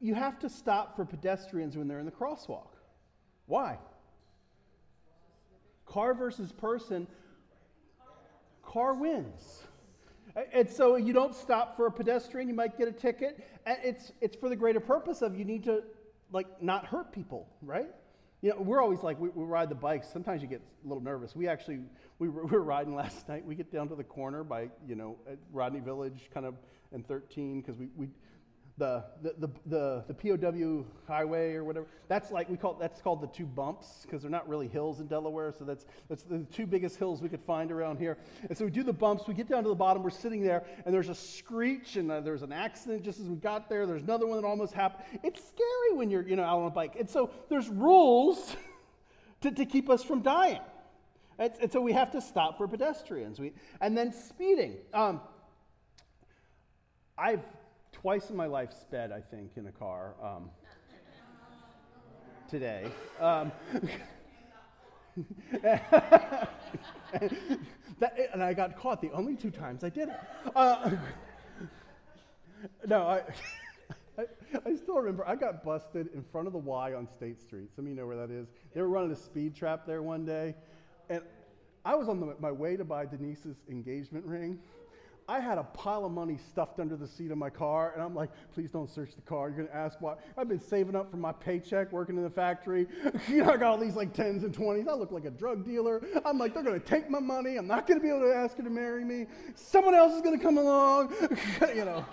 [0.00, 2.68] you have to stop for pedestrians when they're in the crosswalk.
[3.46, 3.78] Why?
[5.86, 7.08] Car versus person,
[8.62, 9.64] car wins.
[10.52, 13.44] And so you don't stop for a pedestrian, you might get a ticket.
[13.66, 15.82] And it's, it's for the greater purpose of you need to
[16.30, 17.90] like not hurt people, right?
[18.40, 20.08] You know, we're always like, we, we, ride the bikes.
[20.08, 21.34] Sometimes you get a little nervous.
[21.34, 21.80] We actually,
[22.20, 23.44] we were, we were riding last night.
[23.44, 25.16] We get down to the corner by, you know,
[25.52, 26.54] Rodney Village, kind of,
[26.92, 28.08] and 13, because we, we,
[28.78, 33.26] the, the, the, the, POW highway or whatever, that's like, we call, that's called the
[33.26, 35.52] two bumps because they're not really hills in Delaware.
[35.52, 38.16] So that's, that's the two biggest hills we could find around here.
[38.48, 40.64] And so we do the bumps, we get down to the bottom, we're sitting there,
[40.84, 43.84] and there's a screech, and uh, there's an accident just as we got there.
[43.84, 45.04] There's another one that almost happened.
[45.24, 46.96] It's scary when you're, you know, out on a bike.
[46.98, 48.54] And so there's rules
[49.40, 50.60] to, to keep us from dying.
[51.38, 53.40] And, and so we have to stop for pedestrians.
[53.40, 54.76] We, and then speeding.
[54.94, 55.20] Um,
[57.18, 57.42] I've
[58.00, 60.50] twice in my life sped, I think, in a car um,
[62.48, 62.86] today.
[63.20, 63.50] Um,
[65.62, 66.48] that,
[68.32, 70.20] and I got caught the only two times I did it.
[70.54, 70.92] Uh,
[72.86, 73.22] no, I,
[74.18, 74.24] I,
[74.64, 77.74] I, still remember I got busted in front of the Y on State Street.
[77.74, 78.46] Some of you know where that is.
[78.74, 80.54] They were running a speed trap there one day.
[81.10, 81.22] And
[81.84, 84.60] I was on the, my way to buy Denise's engagement ring.
[85.30, 88.14] I had a pile of money stuffed under the seat of my car, and I'm
[88.14, 89.50] like, please don't search the car.
[89.50, 90.14] You're gonna ask why.
[90.38, 92.86] I've been saving up for my paycheck working in the factory.
[93.28, 94.88] you know, I got all these like 10s and 20s.
[94.88, 96.00] I look like a drug dealer.
[96.24, 97.56] I'm like, they're gonna take my money.
[97.56, 99.26] I'm not gonna be able to ask her to marry me.
[99.54, 101.12] Someone else is gonna come along,
[101.74, 102.06] you know.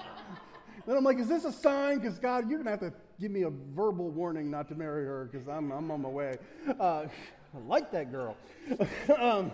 [0.86, 1.99] Then I'm like, is this a sign?
[1.99, 5.30] Because God, you're gonna have to give me a verbal warning not to marry her
[5.32, 6.38] because I'm, I'm on my way.
[6.78, 7.06] Uh,
[7.56, 8.36] I like that girl.
[9.17, 9.54] um,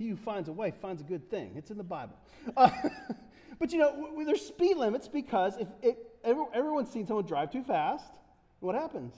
[0.00, 1.52] he who finds a wife finds a good thing.
[1.56, 2.16] It's in the Bible.
[2.56, 2.70] Uh,
[3.58, 7.52] but you know, w- there's speed limits because if, if every, everyone's seen someone drive
[7.52, 8.10] too fast,
[8.60, 9.14] what happens?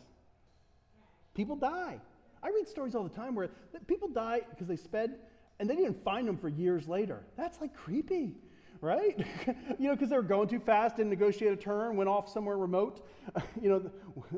[1.35, 2.01] People die.
[2.43, 3.49] I read stories all the time where
[3.87, 5.21] people die because they sped
[5.61, 7.21] and they didn't find them for years later.
[7.37, 8.35] That's like creepy,
[8.81, 9.25] right?
[9.79, 12.57] you know, because they were going too fast, didn't negotiate a turn, went off somewhere
[12.57, 13.07] remote.
[13.63, 13.89] you know,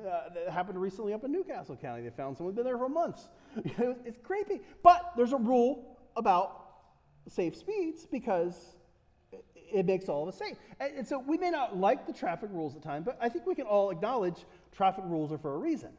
[0.07, 2.03] uh, that happened recently up in New Castle County.
[2.03, 3.31] They found someone been there for months.
[3.57, 4.61] it's creepy.
[4.83, 6.65] But there's a rule about
[7.29, 8.77] safe speeds because
[9.73, 10.57] it makes all of us safe.
[10.81, 13.55] And, so we may not like the traffic rules at times, but I think we
[13.55, 15.91] can all acknowledge traffic rules are for a reason.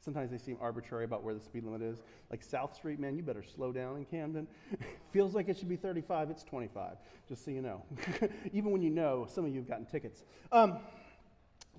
[0.00, 2.00] Sometimes they seem arbitrary about where the speed limit is.
[2.30, 4.46] Like South Street, man, you better slow down in Camden.
[5.10, 6.96] Feels like it should be 35, it's 25,
[7.28, 7.82] just so you know.
[8.52, 10.22] Even when you know, some of you have gotten tickets.
[10.52, 10.78] Um,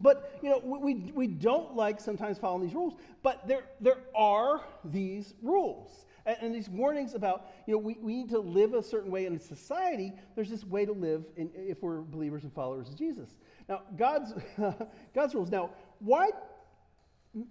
[0.02, 4.62] but, you know, we, we don't like sometimes following these rules, but there, there are
[4.84, 8.84] these rules and, and, these warnings about, you know, we, we need to live a
[8.84, 10.14] certain way in society.
[10.36, 13.30] There's this way to live in, if we're believers and followers of Jesus.
[13.70, 14.34] Now, God's,
[15.16, 15.50] God's rules.
[15.50, 16.30] Now, why,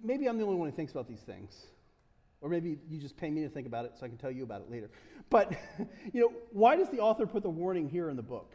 [0.03, 1.65] maybe I'm the only one who thinks about these things.
[2.39, 4.43] Or maybe you just pay me to think about it so I can tell you
[4.43, 4.91] about it later.
[5.29, 5.53] But,
[6.13, 8.53] you know, why does the author put the warning here in the book?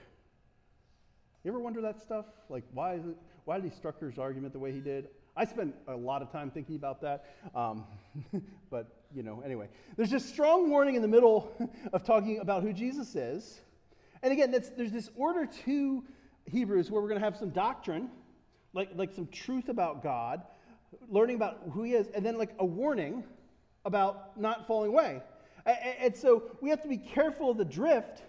[1.42, 2.26] You ever wonder that stuff?
[2.48, 5.08] Like, why is it, why did he structure his argument the way he did?
[5.36, 7.24] I spent a lot of time thinking about that.
[7.54, 7.84] Um,
[8.70, 9.68] but, you know, anyway.
[9.96, 11.52] There's this strong warning in the middle
[11.92, 13.60] of talking about who Jesus is.
[14.22, 16.04] And again, there's this order to
[16.46, 18.10] Hebrews where we're going to have some doctrine,
[18.72, 20.42] like, like some truth about God,
[21.08, 23.24] learning about who he is, and then like a warning
[23.84, 25.22] about not falling away.
[25.64, 28.22] And, and so we have to be careful of the drift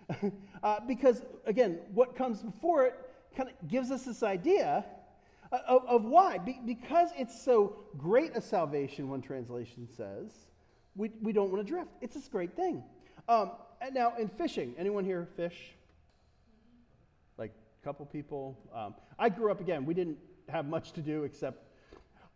[0.62, 2.94] uh, because, again, what comes before it
[3.36, 4.84] kind of gives us this idea
[5.52, 6.38] of, of why?
[6.38, 10.32] Be, because it's so great a salvation, one translation says,
[10.96, 11.90] we, we don't want to drift.
[12.00, 12.82] It's this great thing.
[13.28, 15.56] Um, and now, in fishing, anyone here fish?
[17.38, 18.58] Like a couple people?
[18.74, 21.58] Um, I grew up, again, we didn't have much to do except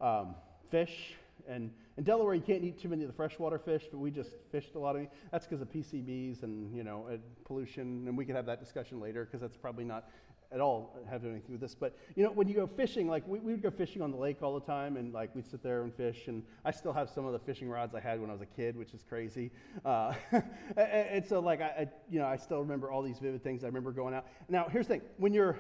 [0.00, 0.34] um,
[0.70, 1.14] fish
[1.48, 4.30] And in Delaware, you can't eat too many of the freshwater fish, but we just
[4.52, 5.06] fished a lot of.
[5.32, 8.06] That's because of PCBs and, you know, and pollution.
[8.06, 10.10] And we could have that discussion later because that's probably not
[10.52, 11.74] at all have anything to do with this.
[11.74, 14.16] But, you know, when you go fishing, like we, we would go fishing on the
[14.16, 16.28] lake all the time and like we'd sit there and fish.
[16.28, 18.46] And I still have some of the fishing rods I had when I was a
[18.46, 19.50] kid, which is crazy.
[19.82, 20.44] Uh, and,
[20.76, 23.64] and, so like, I, I, you know, I still remember all these vivid things.
[23.64, 24.26] I remember going out.
[24.50, 25.02] Now, here's the thing.
[25.16, 25.56] When you're,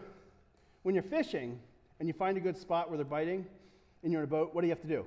[0.82, 1.58] when you're fishing
[1.98, 3.46] and you find a good spot where they're biting
[4.02, 5.06] and you're in a boat, what do you have to do?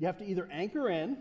[0.00, 1.18] You have to either anchor in,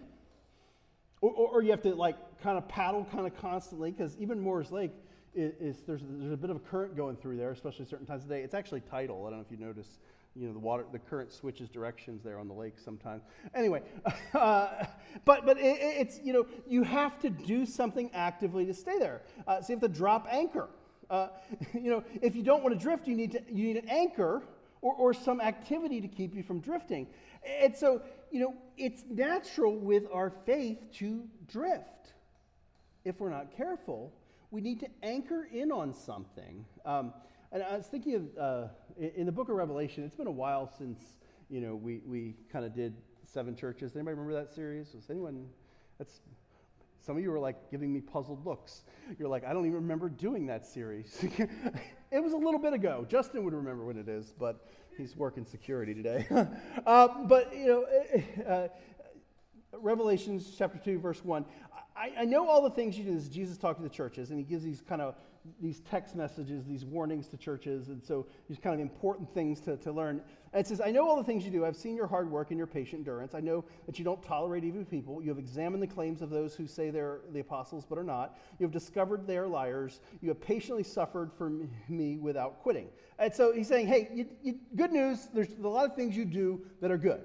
[1.20, 4.40] or, or, or you have to like kind of paddle kind of constantly, because even
[4.40, 4.92] Moore's Lake
[5.36, 8.24] is, is, there's, there's a bit of a current going through there, especially certain times
[8.24, 8.42] of day.
[8.42, 9.26] It's actually tidal.
[9.28, 10.00] I don't know if you notice.
[10.36, 13.24] You know the water, the current switches directions there on the lake sometimes.
[13.54, 13.82] Anyway,
[14.34, 14.86] uh,
[15.26, 19.24] but but it, it's you know you have to do something actively to stay there.
[19.48, 20.70] Uh, so you have to drop anchor.
[21.10, 21.30] Uh,
[21.74, 24.44] you know if you don't want to drift, you need to you need an anchor
[24.82, 27.08] or, or some activity to keep you from drifting.
[27.62, 32.14] And so you know, it's natural with our faith to drift.
[33.06, 34.14] If we're not careful,
[34.52, 36.66] we need to anchor in on something.
[36.86, 37.14] Um,
[37.52, 38.68] and I was thinking of, uh,
[39.16, 41.00] in the book of Revelation, it's been a while since,
[41.50, 43.96] you know, we, we kind of did seven churches.
[43.96, 44.94] Anybody remember that series?
[44.94, 45.48] Was anyone,
[45.98, 46.22] that's,
[47.00, 48.84] some of you were like giving me puzzled looks.
[49.18, 51.24] You're like, I don't even remember doing that series.
[52.12, 53.06] it was a little bit ago.
[53.10, 54.68] Justin would remember when it is, but
[55.00, 56.28] he's working security today.
[56.86, 58.68] uh, but, you know, eh, eh, uh,
[59.82, 61.46] Revelations chapter 2, verse 1.
[61.96, 63.14] I, I, know all the things you do.
[63.14, 65.16] This Jesus talking to the churches, and he gives these kind of
[65.62, 69.78] these text messages, these warnings to churches, and so these kind of important things to,
[69.78, 70.22] to learn.
[70.54, 71.66] And it says, I know all the things you do.
[71.66, 73.34] I've seen your hard work and your patient endurance.
[73.36, 75.22] I know that you don't tolerate evil people.
[75.22, 78.38] You have examined the claims of those who say they're the apostles but are not.
[78.60, 80.02] You have discovered they are liars.
[80.22, 81.52] You have patiently suffered for
[81.88, 82.88] me without quitting.
[83.18, 85.28] And so he's saying, hey, you, you, good news.
[85.34, 87.22] There's a lot of things you do that are good.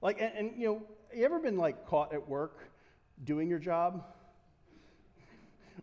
[0.00, 0.82] Like, and, and you know,
[1.16, 2.68] you ever been like caught at work
[3.24, 4.04] doing your job?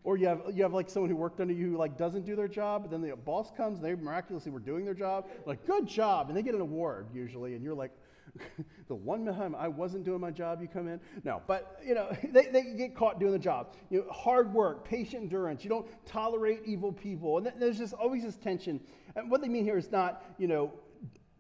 [0.04, 2.36] Or you have, you have like someone who worked under you who like doesn't do
[2.36, 5.28] their job, but then the boss comes and they miraculously were doing their job.
[5.46, 6.30] Like, good job.
[6.30, 7.92] And they get an award usually, and you're like,
[8.88, 11.00] the one time I wasn't doing my job, you come in?
[11.24, 13.76] No, but you know, they, they get caught doing the job.
[13.90, 15.64] You know, hard work, patient endurance.
[15.64, 17.38] You don't tolerate evil people.
[17.38, 18.80] And there's just always this tension.
[19.16, 20.74] And what they mean here is not, you know,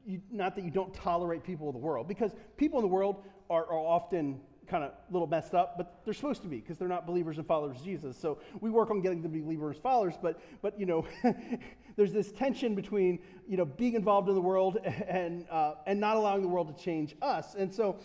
[0.05, 3.23] you, not that you don't tolerate people of the world, because people in the world
[3.51, 4.39] are, are often
[4.71, 7.37] kind of a little messed up, but they're supposed to be because they're not believers
[7.37, 8.17] and followers of Jesus.
[8.17, 11.05] So we work on getting them to be believers and followers, but, but you know,
[11.97, 16.15] there's this tension between, you know, being involved in the world and, uh, and not
[16.15, 17.55] allowing the world to change us.
[17.55, 17.99] And so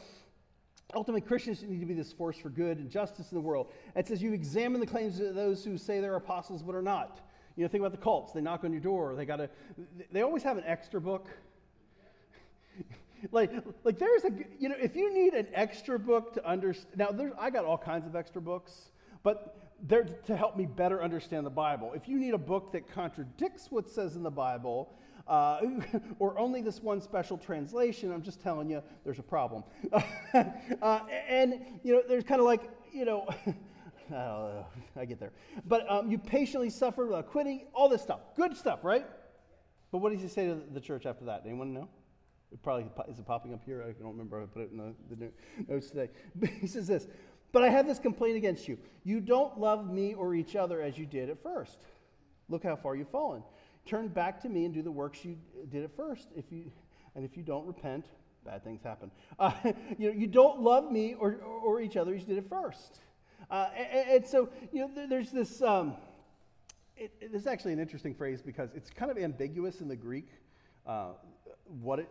[0.92, 3.70] ultimately, Christians need to be this force for good and justice in the world.
[3.94, 7.20] It says you examine the claims of those who say they're apostles but are not.
[7.54, 8.32] You know, think about the cults.
[8.32, 9.14] They knock on your door.
[9.14, 9.48] They got a,
[10.10, 11.28] they always have an extra book
[13.30, 13.52] like,
[13.84, 17.32] like there's a, you know, if you need an extra book to understand, now there's,
[17.38, 21.50] I got all kinds of extra books, but they're to help me better understand the
[21.50, 21.92] Bible.
[21.94, 24.92] If you need a book that contradicts what says in the Bible,
[25.28, 25.60] uh,
[26.18, 29.64] or only this one special translation, I'm just telling you, there's a problem.
[29.92, 33.04] uh, and, you know, there's kind of like, you
[34.10, 35.32] know, I get there.
[35.66, 38.20] But um, you patiently suffer without quitting, all this stuff.
[38.36, 39.06] Good stuff, right?
[39.90, 41.42] But what does he say to the church after that?
[41.44, 41.88] Anyone know?
[42.56, 43.84] It probably is it popping up here?
[43.86, 44.42] I don't remember.
[44.42, 45.30] I put it in the, the
[45.68, 46.08] notes today.
[46.36, 47.06] But he says this.
[47.52, 48.78] But I have this complaint against you.
[49.04, 51.84] You don't love me or each other as you did at first.
[52.48, 53.42] Look how far you've fallen.
[53.84, 55.36] Turn back to me and do the works you
[55.70, 56.28] did at first.
[56.34, 56.72] If you,
[57.14, 58.06] and if you don't repent,
[58.42, 59.10] bad things happen.
[59.38, 59.52] Uh,
[59.98, 63.00] you know, you don't love me or, or each other as you did at first.
[63.50, 65.60] Uh, and, and, so, you know, there's this.
[65.60, 65.94] Um,
[66.96, 70.28] it, it is actually an interesting phrase because it's kind of ambiguous in the Greek.
[70.86, 71.08] Uh,
[71.82, 72.08] what it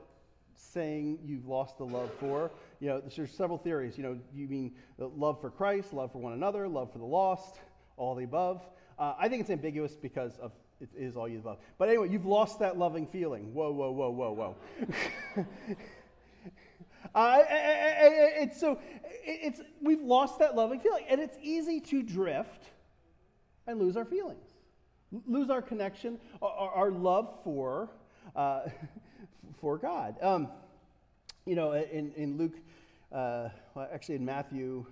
[0.56, 2.52] saying you've lost the love for.
[2.80, 3.98] You know, there's several theories.
[3.98, 7.60] You know, you mean love for Christ, love for one another, love for the lost,
[7.98, 8.65] all the above.
[8.98, 11.60] Uh, I think it's ambiguous because of it is all you above.
[11.78, 13.54] But anyway, you've lost that loving feeling.
[13.54, 14.56] Whoa, whoa, whoa, whoa, whoa.
[17.15, 18.80] uh, it's so
[19.24, 22.65] it's we've lost that loving feeling, and it's easy to drift
[23.68, 24.48] and lose our feelings,
[25.26, 27.89] lose our connection, our, our love for.
[28.36, 28.62] Uh,
[29.60, 30.15] for God.
[30.21, 30.50] Um,
[31.45, 32.56] you know, in, in Luke,
[33.12, 34.86] uh, well, actually in Matthew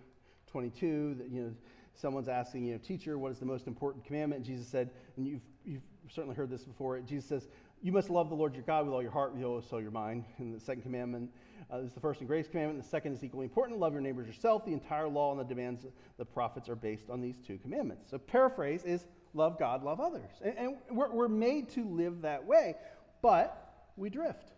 [0.48, 1.54] 22, that, you know,
[1.96, 4.39] someone's asking, you know, teacher, what is the most important commandment?
[4.39, 7.48] And Jesus said, and you've, you've certainly heard this before, Jesus says,
[7.82, 9.82] you must love the Lord your God with all your heart, with all your soul,
[9.82, 10.24] your mind.
[10.38, 11.30] And the second commandment
[11.72, 12.82] uh, is the first and greatest commandment.
[12.82, 14.66] The second is equally important love your neighbors yourself.
[14.66, 18.10] The entire law and the demands of the prophets are based on these two commandments.
[18.10, 20.32] So, paraphrase is love God, love others.
[20.44, 22.76] And, and we're, we're made to live that way.
[23.24, 24.52] But we drift.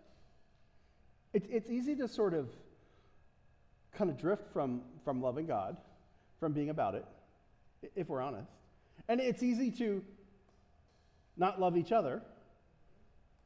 [1.34, 2.50] It's, it's easy to sort of
[3.96, 5.78] kind of drift from, from loving God,
[6.40, 7.06] from being about it,
[7.96, 8.50] if we're honest.
[9.08, 10.04] And it's easy to
[11.38, 12.24] not love each other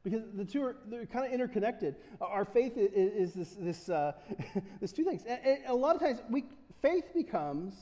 [0.02, 1.96] because the two are they're kind of interconnected.
[2.22, 4.12] Our faith is, is this, this, uh,
[4.80, 5.22] this two things.
[5.28, 6.44] And, and, a lot of times, we,
[6.80, 7.74] faith becomes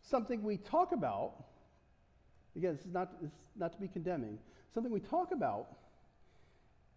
[0.00, 1.34] something we talk about.
[2.56, 4.38] Again, this is not, this is not to be condemning.
[4.72, 5.76] Something we talk about,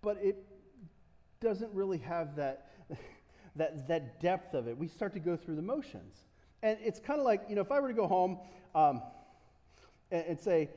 [0.04, 0.36] but it
[1.40, 2.70] doesn't really have that,
[3.56, 4.78] that, that depth of it.
[4.78, 6.18] We start to go through the motions.
[6.62, 8.38] And it's kind of like, you know, if I were to go home
[8.76, 9.02] um,
[10.12, 10.70] and, and say,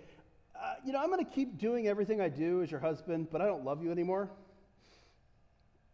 [0.55, 3.43] uh, you know, I'm going to keep doing everything I do as your husband, but
[3.43, 4.31] I don't love you anymore.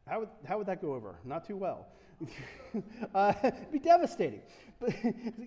[0.06, 1.16] How would, how would that go over?
[1.24, 1.86] Not too well.
[3.14, 4.42] uh, it'd be devastating.
[4.82, 4.94] But,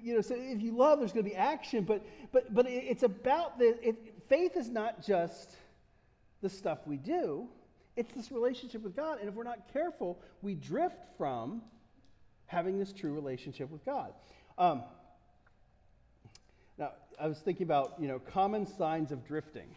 [0.02, 3.04] you know, so if you love, there's going to be action, but, but, but it's
[3.04, 5.58] about the, it, faith is not just
[6.42, 7.50] the stuff we do,
[7.96, 9.20] it's this relationship with God.
[9.20, 11.62] And if we're not careful, we drift from
[12.48, 14.14] having this true relationship with God.
[14.58, 14.84] Um,
[16.78, 19.76] now, I was thinking about, you know, common signs of drifting.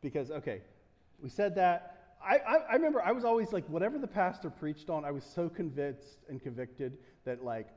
[0.00, 0.62] Because, okay,
[1.22, 2.16] we said that.
[2.24, 5.24] I, I, I, remember I was always like, whatever the pastor preached on, I was
[5.24, 7.68] so convinced and convicted that, like,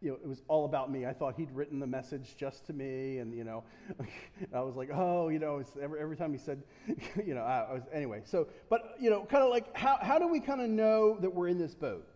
[0.00, 1.04] you know, it was all about me.
[1.04, 3.64] I thought he'd written the message just to me, and you know,
[4.54, 6.62] I was like, oh, you know, every, every time he said,
[7.24, 8.22] you know, I, I was anyway.
[8.24, 11.34] So, but you know, kind of like, how how do we kind of know that
[11.34, 12.06] we're in this boat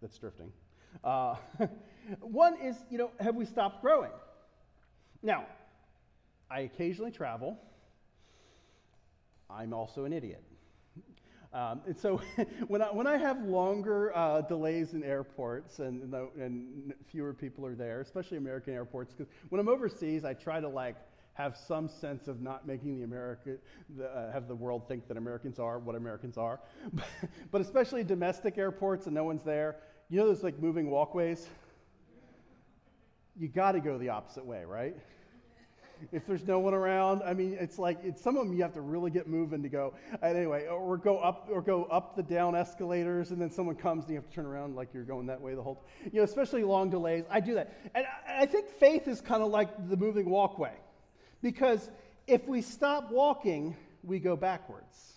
[0.00, 0.52] that's drifting?
[1.02, 1.36] Uh,
[2.20, 4.12] one is, you know, have we stopped growing?
[5.22, 5.46] Now,
[6.50, 7.58] I occasionally travel.
[9.48, 10.42] I'm also an idiot.
[11.52, 12.20] Um, and so
[12.68, 17.74] when, I, when I have longer uh, delays in airports and, and fewer people are
[17.74, 20.96] there, especially American airports, because when I'm overseas, I try to like
[21.34, 23.56] have some sense of not making the America,
[23.96, 26.60] the, uh, have the world think that Americans are what Americans are.
[27.50, 29.76] but especially domestic airports and no one's there,
[30.08, 31.48] you know those like moving walkways?
[33.38, 34.96] You got to go the opposite way, right?
[36.12, 37.22] If there's no one around.
[37.22, 39.68] I mean, it's like it's some of them you have to really get moving to
[39.68, 39.94] go.
[40.22, 44.14] Anyway, or go up or go up the down escalators, and then someone comes and
[44.14, 45.84] you have to turn around like you're going that way the whole.
[46.04, 47.24] You know, especially long delays.
[47.30, 50.74] I do that, and I, I think faith is kind of like the moving walkway,
[51.42, 51.90] because
[52.26, 55.14] if we stop walking, we go backwards.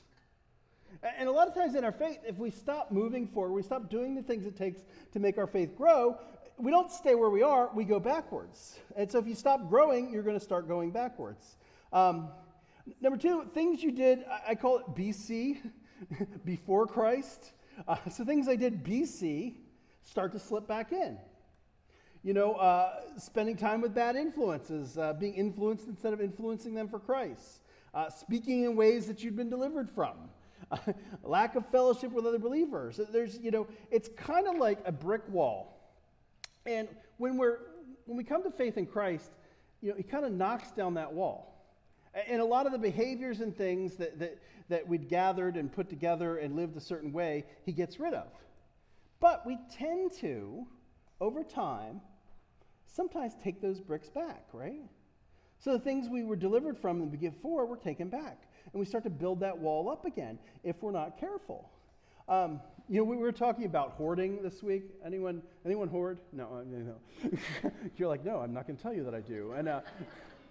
[1.17, 3.89] And a lot of times in our faith, if we stop moving forward, we stop
[3.89, 4.79] doing the things it takes
[5.13, 6.17] to make our faith grow,
[6.57, 8.79] we don't stay where we are, we go backwards.
[8.95, 11.57] And so if you stop growing, you're going to start going backwards.
[11.91, 12.29] Um,
[13.01, 15.59] number two, things you did, I call it BC,
[16.45, 17.53] before Christ.
[17.87, 19.55] Uh, so things I did BC
[20.01, 21.17] start to slip back in.
[22.23, 26.87] You know, uh, spending time with bad influences, uh, being influenced instead of influencing them
[26.87, 27.61] for Christ,
[27.93, 30.29] uh, speaking in ways that you've been delivered from.
[31.23, 32.99] lack of fellowship with other believers.
[33.11, 35.72] There's, you know, it's kind of like a brick wall
[36.65, 36.87] and
[37.17, 37.59] when, we're,
[38.05, 39.31] when we come to faith in Christ,
[39.81, 41.49] you know, he kind of knocks down that wall.
[42.27, 44.37] And a lot of the behaviors and things that, that,
[44.69, 48.27] that we'd gathered and put together and lived a certain way, he gets rid of.
[49.19, 50.65] But we tend to,
[51.19, 52.01] over time,
[52.85, 54.81] sometimes take those bricks back, right?
[55.59, 58.43] So the things we were delivered from and we for, we're taken back.
[58.71, 61.69] And we start to build that wall up again if we're not careful.
[62.27, 64.83] Um, you know, we were talking about hoarding this week.
[65.05, 66.19] Anyone, anyone hoard?
[66.31, 66.95] No, no.
[67.97, 69.53] You're like, no, I'm not going to tell you that I do.
[69.53, 69.81] And, uh,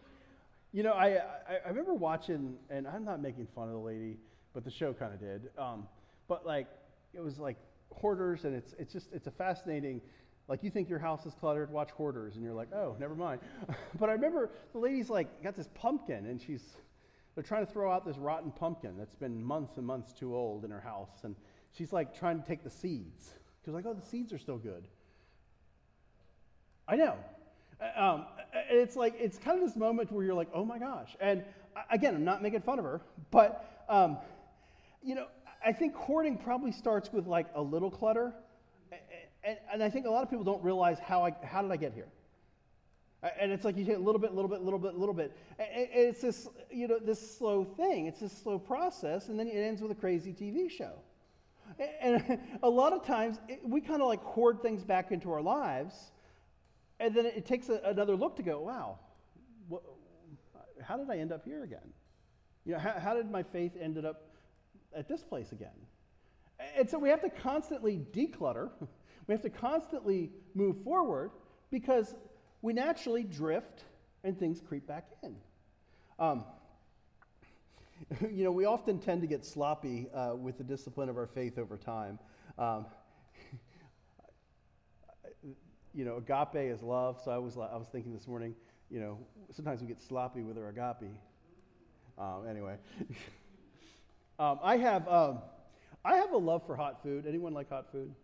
[0.72, 4.16] you know, I, I, I, remember watching, and I'm not making fun of the lady,
[4.54, 5.50] but the show kind of did.
[5.58, 5.86] Um,
[6.26, 6.68] but like,
[7.12, 7.58] it was like
[7.90, 10.00] hoarders, and it's, it's just, it's a fascinating,
[10.48, 13.40] like you think your house is cluttered, watch hoarders, and you're like, oh, never mind.
[13.98, 16.62] but I remember the lady's like, got this pumpkin, and she's,
[17.34, 20.64] they're trying to throw out this rotten pumpkin that's been months and months too old
[20.64, 21.24] in her house.
[21.24, 21.36] And
[21.76, 23.30] she's like trying to take the seeds.
[23.64, 24.86] She's like, oh, the seeds are still good.
[26.88, 27.16] I know.
[27.80, 28.26] Uh, um,
[28.70, 31.16] it's like, it's kind of this moment where you're like, oh my gosh.
[31.20, 31.44] And
[31.90, 33.00] again, I'm not making fun of her,
[33.30, 34.18] but, um,
[35.02, 35.26] you know,
[35.64, 38.32] I think hoarding probably starts with like a little clutter.
[39.44, 41.76] And, and I think a lot of people don't realize how, I, how did I
[41.76, 42.08] get here?
[43.40, 45.36] And it's like you take a little bit, little bit, little bit, little bit.
[45.58, 48.06] And it's this, you know, this slow thing.
[48.06, 50.94] It's this slow process, and then it ends with a crazy TV show.
[52.00, 55.42] And a lot of times it, we kind of like hoard things back into our
[55.42, 56.12] lives,
[57.00, 58.98] and then it takes a, another look to go, wow,
[59.68, 59.82] what,
[60.82, 61.92] how did I end up here again?
[62.64, 64.30] You know, how, how did my faith ended up
[64.96, 65.70] at this place again?
[66.76, 68.70] And so we have to constantly declutter.
[69.28, 71.30] We have to constantly move forward
[71.70, 72.16] because
[72.60, 73.84] we naturally drift
[74.24, 75.36] and things creep back in.
[76.18, 76.44] Um,
[78.30, 81.58] you know, we often tend to get sloppy uh, with the discipline of our faith
[81.58, 82.18] over time.
[82.58, 82.86] Um,
[85.94, 87.20] you know, agape is love.
[87.24, 88.54] So I was, I was thinking this morning,
[88.90, 89.18] you know,
[89.50, 91.10] sometimes we get sloppy with our agape.
[92.18, 92.76] Um, anyway,
[94.38, 95.38] um, I have um,
[96.04, 97.26] I have a love for hot food.
[97.26, 98.14] Anyone like hot food?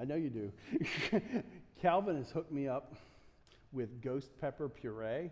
[0.00, 0.52] I know you do.
[1.80, 2.96] Calvin has hooked me up
[3.70, 5.30] with ghost pepper puree.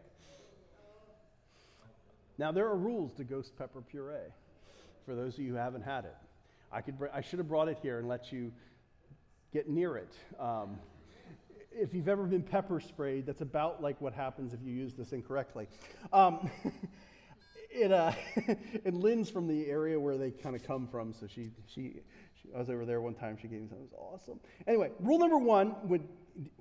[2.38, 4.32] Now, there are rules to ghost pepper puree
[5.06, 6.16] for those of you who haven't had it.
[6.70, 8.52] I, could, I should have brought it here and let you
[9.52, 10.12] get near it.
[10.38, 10.78] Um,
[11.72, 15.12] if you've ever been pepper sprayed, that's about like what happens if you use this
[15.12, 15.68] incorrectly.
[16.12, 16.50] Um,
[17.70, 18.12] it, uh,
[18.84, 22.00] and Lynn's from the area where they kind of come from, so she, she,
[22.42, 23.38] she, I was over there one time.
[23.40, 23.86] She gave me something.
[23.86, 24.40] It was awesome.
[24.66, 26.06] Anyway, rule number one would,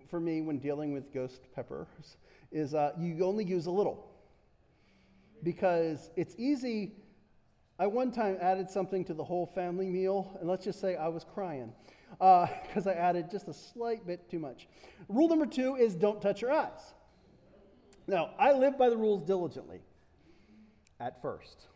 [0.10, 1.88] for me when dealing with ghost peppers
[2.52, 4.15] is uh, you only use a little
[5.46, 6.96] because it's easy.
[7.80, 11.08] I one time added something to the whole family meal, and let's just say I
[11.08, 11.72] was crying
[12.10, 14.68] because uh, I added just a slight bit too much.
[15.08, 16.94] Rule number two is don't touch your eyes.
[18.08, 19.80] Now, I live by the rules diligently
[21.00, 21.68] at first.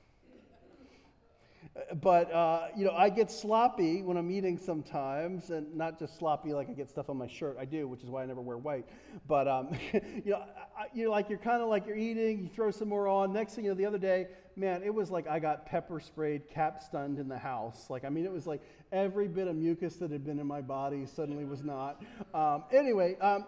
[2.01, 6.53] But, uh, you know, I get sloppy when I'm eating sometimes, and not just sloppy
[6.53, 7.57] like I get stuff on my shirt.
[7.59, 8.85] I do, which is why I never wear white.
[9.27, 10.43] But, um, you know,
[10.77, 13.33] I, you're like, you're kind of like you're eating, you throw some more on.
[13.33, 16.49] Next thing you know, the other day, man, it was like I got pepper sprayed,
[16.49, 17.89] cap stunned in the house.
[17.89, 18.61] Like, I mean, it was like
[18.91, 22.03] every bit of mucus that had been in my body suddenly was not.
[22.33, 23.45] Um, anyway, um,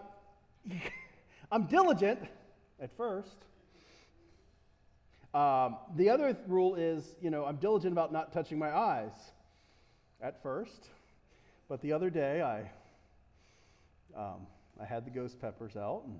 [1.52, 2.20] I'm diligent
[2.80, 3.36] at first.
[5.34, 9.12] Um, the other rule is, you know, I'm diligent about not touching my eyes
[10.20, 10.90] at first.
[11.68, 12.70] But the other day, I,
[14.18, 14.46] um,
[14.80, 16.18] I had the ghost peppers out and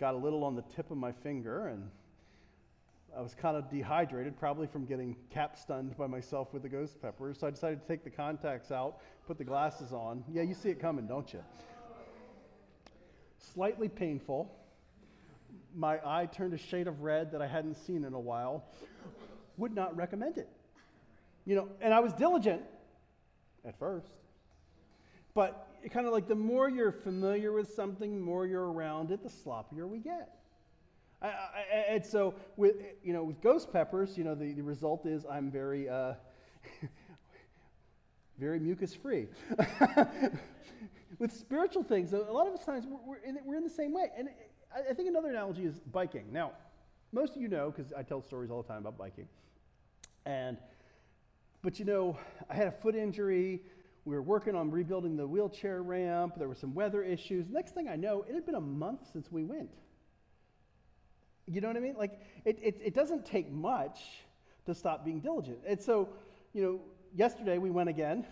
[0.00, 1.88] got a little on the tip of my finger, and
[3.16, 7.00] I was kind of dehydrated, probably from getting cap stunned by myself with the ghost
[7.00, 7.38] peppers.
[7.38, 10.24] So I decided to take the contacts out, put the glasses on.
[10.32, 11.44] Yeah, you see it coming, don't you?
[13.38, 14.50] Slightly painful
[15.74, 18.64] my eye turned a shade of red that I hadn't seen in a while,
[19.56, 20.48] would not recommend it.
[21.44, 22.62] You know, and I was diligent
[23.64, 24.12] at first.
[25.34, 29.22] But kind of like the more you're familiar with something, the more you're around it,
[29.22, 30.36] the sloppier we get.
[31.22, 31.60] I, I,
[31.90, 35.50] and so with you know with ghost peppers, you know the, the result is I'm
[35.50, 36.14] very uh,
[38.38, 39.28] very mucus free.
[41.18, 44.10] with spiritual things, a lot of times we're, we're, in, we're in the same way,
[44.16, 44.30] and
[44.74, 46.26] I, think another analogy is biking.
[46.32, 46.52] Now,
[47.12, 49.26] most of you know because I tell stories all the time about biking.
[50.26, 50.58] And,
[51.62, 52.16] but you know,
[52.48, 53.62] I had a foot injury.
[54.04, 56.34] We were working on rebuilding the wheelchair ramp.
[56.38, 57.48] There were some weather issues.
[57.48, 59.70] Next thing I know, it had been a month since we went.
[61.46, 61.96] You know what I mean?
[61.98, 64.00] Like, it, it, it doesn't take much
[64.66, 65.58] to stop being diligent.
[65.66, 66.10] And so,
[66.52, 66.80] you know,
[67.14, 68.24] yesterday we went again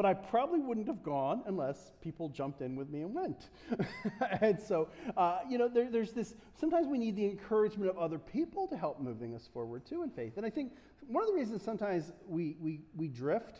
[0.00, 3.50] but I probably wouldn't have gone unless people jumped in with me and went.
[4.40, 8.18] and so, uh, you know, there, there's this, sometimes we need the encouragement of other
[8.18, 10.38] people to help moving us forward too in faith.
[10.38, 10.72] And I think
[11.06, 13.58] one of the reasons sometimes we, we, we drift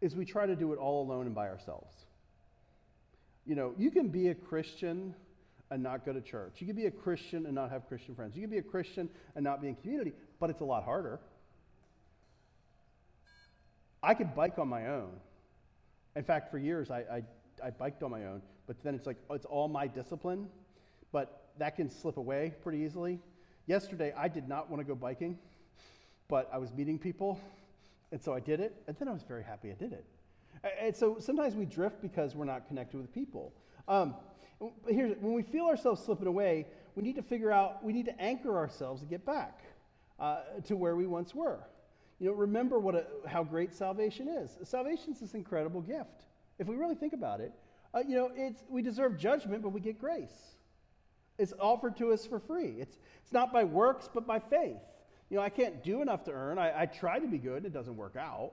[0.00, 1.94] is we try to do it all alone and by ourselves.
[3.44, 5.14] You know, you can be a Christian
[5.70, 6.54] and not go to church.
[6.60, 8.36] You can be a Christian and not have Christian friends.
[8.36, 11.20] You can be a Christian and not be in community, but it's a lot harder.
[14.02, 15.10] I could bike on my own.
[16.16, 17.22] In fact, for years, I, I,
[17.66, 20.48] I biked on my own, but then it's like, oh, it's all my discipline,
[21.12, 23.20] but that can slip away pretty easily.
[23.66, 25.38] Yesterday, I did not want to go biking,
[26.28, 27.40] but I was meeting people,
[28.12, 30.04] and so I did it, and then I was very happy I did it.
[30.80, 33.52] And so sometimes we drift because we're not connected with people.
[33.88, 34.14] Um,
[34.88, 38.20] here's, when we feel ourselves slipping away, we need to figure out, we need to
[38.20, 39.60] anchor ourselves and get back
[40.18, 41.58] uh, to where we once were.
[42.18, 44.56] You know, remember what a, how great salvation is.
[44.68, 46.26] Salvation is this incredible gift.
[46.58, 47.52] If we really think about it,
[47.92, 50.56] uh, you know, it's, we deserve judgment, but we get grace.
[51.38, 52.76] It's offered to us for free.
[52.78, 54.80] It's, it's not by works, but by faith.
[55.30, 56.58] You know, I can't do enough to earn.
[56.58, 57.64] I, I try to be good.
[57.64, 58.52] It doesn't work out.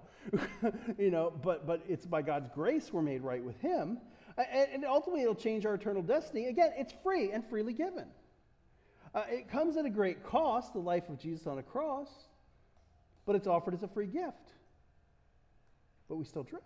[0.97, 3.99] you know, but, but it's by God's grace we're made right with Him.
[4.37, 6.47] And, and ultimately, it'll change our eternal destiny.
[6.47, 8.05] Again, it's free and freely given.
[9.13, 12.09] Uh, it comes at a great cost, the life of Jesus on a cross
[13.25, 14.51] but it's offered as a free gift.
[16.07, 16.65] But we still drift.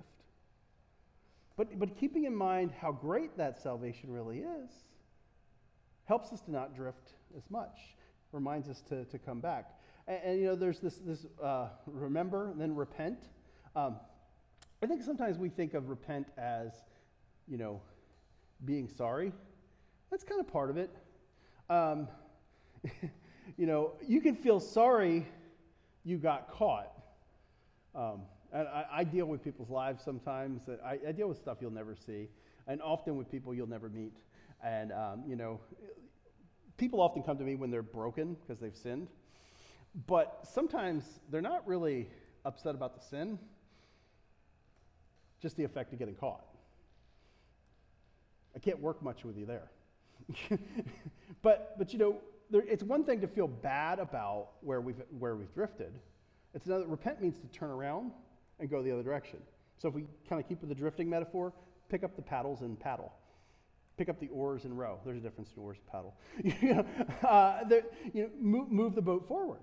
[1.58, 4.72] But, but keeping in mind how great that salvation really is
[6.06, 7.95] helps us to not drift as much,
[8.32, 9.72] reminds us to, to come back.
[10.08, 13.20] And, and you know, there's this, this uh, remember then repent.
[13.76, 13.97] Um,
[14.84, 16.72] I think sometimes we think of repent as,
[17.47, 17.82] you know,
[18.66, 19.32] being sorry.
[20.12, 20.95] That's kind of part of it.
[21.70, 22.08] Um,
[23.58, 25.26] you know, you can feel sorry
[26.06, 26.91] you got caught.
[27.93, 28.22] Um,
[28.53, 30.66] and I, I, deal with people's lives sometimes.
[30.66, 32.30] That I, I, deal with stuff you'll never see,
[32.68, 34.14] and often with people you'll never meet.
[34.64, 35.60] And um, you know,
[36.78, 39.08] people often come to me when they're broken because they've sinned.
[40.08, 42.08] But sometimes they're not really
[42.43, 43.39] upset about the sin,
[45.41, 46.45] just the effect of getting caught.
[48.56, 49.70] I can't work much with you there.
[51.41, 52.18] but, but you know,
[52.50, 55.93] there, it's one thing to feel bad about where we've, where we've drifted.
[56.54, 58.12] It's another, repent means to turn around
[58.60, 59.39] and go the other direction.
[59.78, 61.54] So if we kind of keep with the drifting metaphor,
[61.89, 63.12] pick up the paddles and paddle.
[63.98, 65.00] Pick up the oars and row.
[65.06, 66.16] There's a difference between oars and paddle.
[66.62, 66.86] you know,
[67.28, 67.64] uh,
[68.14, 69.62] you know move, move, the boat forward.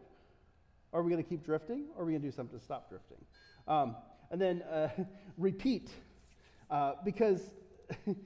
[0.92, 2.88] Are we going to keep drifting or are we going to do something to stop
[2.88, 3.18] drifting?
[3.66, 3.96] Um,
[4.30, 4.88] and then uh,
[5.38, 5.90] repeat.
[6.70, 7.42] Uh, because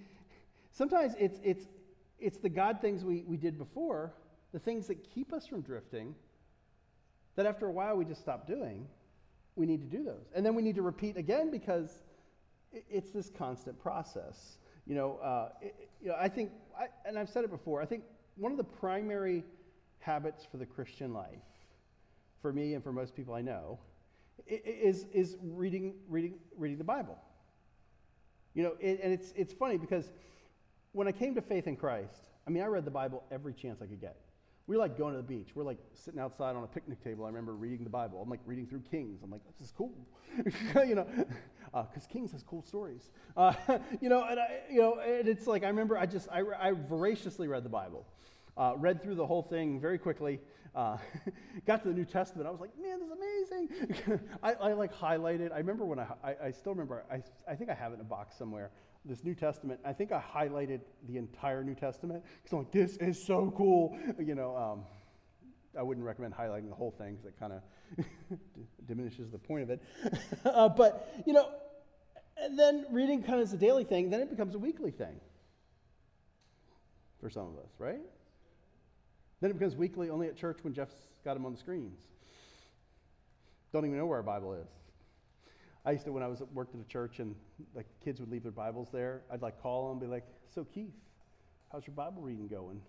[0.71, 1.67] sometimes it's, it's,
[2.19, 4.13] it's the God things we, we did before,
[4.53, 6.15] the things that keep us from drifting,
[7.37, 8.87] that after a while we just stop doing.
[9.55, 10.27] We need to do those.
[10.35, 12.03] And then we need to repeat again because
[12.73, 14.59] it's this constant process.
[14.87, 17.87] You know, uh, it, you know I think, I, and I've said it before, I
[17.87, 18.05] think
[18.37, 19.45] one of the primary
[19.99, 21.39] habits for the Christian life,
[22.43, 23.79] for me and for most people I know,
[24.47, 27.19] is, is reading, reading, reading the Bible.
[28.55, 30.13] You know, it, and it's, it's funny because
[30.93, 33.83] when I came to faith in Christ, I mean, I read the Bible every chance
[33.83, 34.17] I could get.
[34.69, 35.51] We like going to the beach.
[35.55, 37.25] We're like sitting outside on a picnic table.
[37.25, 38.21] I remember reading the Bible.
[38.21, 39.21] I'm like reading through Kings.
[39.23, 39.95] I'm like, this is cool,
[40.87, 41.07] you know,
[41.73, 43.11] because uh, Kings has cool stories.
[43.37, 43.55] Uh,
[44.01, 46.73] you know, and I, you know, and it's like I remember I just I, I
[46.73, 48.07] voraciously read the Bible,
[48.57, 50.41] uh, read through the whole thing very quickly.
[50.75, 50.99] Uh,
[51.67, 52.49] got to the New Testament.
[52.49, 54.21] I was like, man, this is amazing.
[54.43, 55.51] I, I, like highlighted.
[55.51, 57.05] I remember when I, I, I still remember.
[57.11, 58.73] I, I think I have it in a box somewhere
[59.07, 59.81] this New Testament.
[59.85, 63.97] I think I highlighted the entire New Testament because I'm like, this is so cool.
[64.19, 64.85] You know, um,
[65.79, 68.39] I wouldn't recommend highlighting the whole thing because it kind of
[68.87, 69.83] diminishes the point of it.
[70.45, 71.51] uh, but, you know,
[72.39, 75.21] and then reading kind of is a daily thing, then it becomes a weekly thing
[77.21, 78.01] for some of us, right?
[79.41, 82.01] Then it becomes weekly only at church when Jeff's got them on the screens.
[83.73, 84.69] Don't even know where our Bible is.
[85.87, 87.37] I used to, when I was worked at a church and
[87.73, 90.65] like kids would leave their Bibles there, I'd like call them and be like, So
[90.65, 90.93] Keith,
[91.71, 92.81] how's your Bible reading going?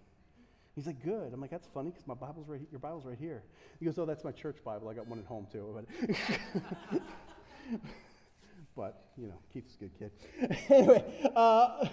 [0.74, 1.32] He's like, Good.
[1.32, 2.60] I'm like, That's funny because my Bible's right.
[2.72, 3.44] Your Bible's right here.
[3.80, 4.90] He goes, Oh, that's my church Bible.
[4.90, 5.86] I got one at home too.
[6.10, 7.00] But,
[8.76, 10.12] but you know, Keith's a good kid.
[10.70, 11.88] anyway, uh,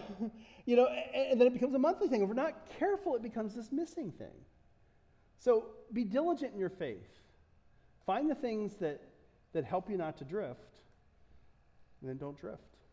[0.65, 2.23] you know, and, and then it becomes a monthly thing.
[2.23, 4.33] If we're not careful, it becomes this missing thing.
[5.39, 7.21] So be diligent in your faith.
[8.07, 9.03] Find the things that
[9.53, 10.74] that help you not to drift
[12.05, 12.74] and then don't drift.